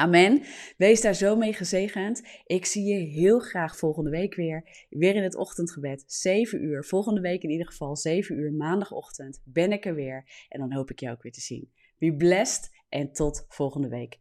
Amen. 0.00 0.42
Wees 0.76 1.00
daar 1.00 1.14
zo 1.14 1.36
mee 1.36 1.52
gezegend. 1.52 2.22
Ik 2.44 2.64
zie 2.64 2.84
je 2.84 2.98
heel 2.98 3.38
graag 3.38 3.76
volgende 3.76 4.10
week 4.10 4.34
weer. 4.34 4.86
Weer 4.90 5.14
in 5.14 5.22
het 5.22 5.36
ochtendgebed. 5.36 6.04
7 6.06 6.62
uur. 6.64 6.84
Volgende 6.84 7.20
week 7.20 7.42
in 7.42 7.50
ieder 7.50 7.66
geval 7.66 7.96
7 7.96 8.38
uur 8.38 8.52
maandagochtend 8.52 9.42
ben 9.44 9.72
ik 9.72 9.84
er 9.84 9.94
weer. 9.94 10.46
En 10.48 10.60
dan 10.60 10.72
hoop 10.72 10.90
ik 10.90 11.00
jou 11.00 11.14
ook 11.14 11.22
weer 11.22 11.32
te 11.32 11.40
zien. 11.40 11.70
Be 11.98 12.14
blessed 12.16 12.70
en 12.88 13.12
tot 13.12 13.44
volgende 13.48 13.88
week. 13.88 14.18